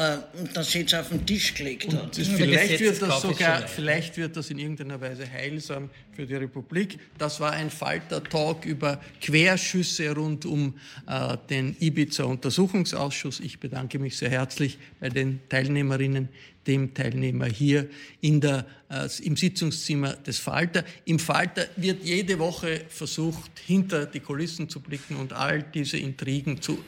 äh, 0.00 0.16
und 0.38 0.56
das 0.56 0.72
jetzt 0.72 0.94
auf 0.94 1.10
den 1.10 1.26
Tisch 1.26 1.52
gelegt 1.52 1.92
hat. 1.92 2.16
Das 2.16 2.26
vielleicht, 2.26 2.80
wird 2.80 3.02
das 3.02 3.20
sogar, 3.20 3.68
vielleicht 3.68 4.16
wird 4.16 4.34
das 4.34 4.48
in 4.48 4.58
irgendeiner 4.58 4.98
Weise 4.98 5.30
heilsam 5.30 5.90
für 6.12 6.24
die 6.24 6.36
Republik. 6.36 6.98
Das 7.18 7.38
war 7.38 7.52
ein 7.52 7.68
Falter-Talk 7.68 8.64
über 8.64 8.98
Querschüsse 9.20 10.14
rund 10.14 10.46
um 10.46 10.78
äh, 11.06 11.36
den 11.50 11.76
Ibiza-Untersuchungsausschuss. 11.78 13.40
Ich 13.40 13.60
bedanke 13.60 13.98
mich 13.98 14.16
sehr 14.16 14.30
herzlich 14.30 14.78
bei 15.00 15.10
den 15.10 15.40
Teilnehmerinnen, 15.50 16.30
dem 16.66 16.94
Teilnehmer 16.94 17.46
hier 17.46 17.86
in 18.22 18.40
der, 18.40 18.64
äh, 18.88 19.06
im 19.22 19.36
Sitzungszimmer 19.36 20.14
des 20.14 20.38
Falter. 20.38 20.82
Im 21.04 21.18
Falter 21.18 21.66
wird 21.76 22.04
jede 22.04 22.38
Woche 22.38 22.86
versucht, 22.88 23.50
hinter 23.66 24.06
die 24.06 24.20
Kulissen 24.20 24.70
zu 24.70 24.80
blicken 24.80 25.16
und 25.16 25.34
all 25.34 25.62
diese 25.62 25.98
Intrigen 25.98 26.62
zu 26.62 26.78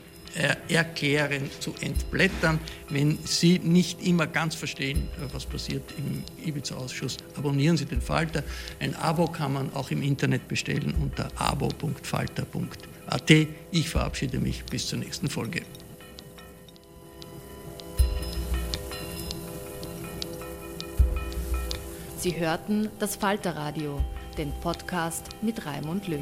erklären, 0.67 1.49
zu 1.59 1.73
entblättern. 1.81 2.59
Wenn 2.89 3.19
Sie 3.23 3.59
nicht 3.59 4.05
immer 4.05 4.27
ganz 4.27 4.55
verstehen, 4.55 5.07
äh, 5.17 5.33
was 5.33 5.45
passiert 5.45 5.83
im 5.97 6.23
Ibiza-Ausschuss, 6.45 7.17
abonnieren 7.37 7.77
Sie 7.77 7.85
den 7.85 8.01
Falter. 8.01 8.43
Ein 8.79 8.95
Abo 8.95 9.27
kann 9.27 9.53
man 9.53 9.73
auch 9.73 9.91
im 9.91 10.01
Internet 10.01 10.47
bestellen 10.47 10.95
unter 11.01 11.29
abo.falter.at. 11.35 13.31
Ich 13.71 13.89
verabschiede 13.89 14.39
mich 14.39 14.63
bis 14.65 14.87
zur 14.87 14.99
nächsten 14.99 15.29
Folge. 15.29 15.61
Sie 22.17 22.39
hörten 22.39 22.89
das 22.99 23.17
Falterradio, 23.17 24.01
den 24.37 24.53
Podcast 24.61 25.27
mit 25.41 25.65
Raimund 25.65 26.07
Löw. 26.07 26.21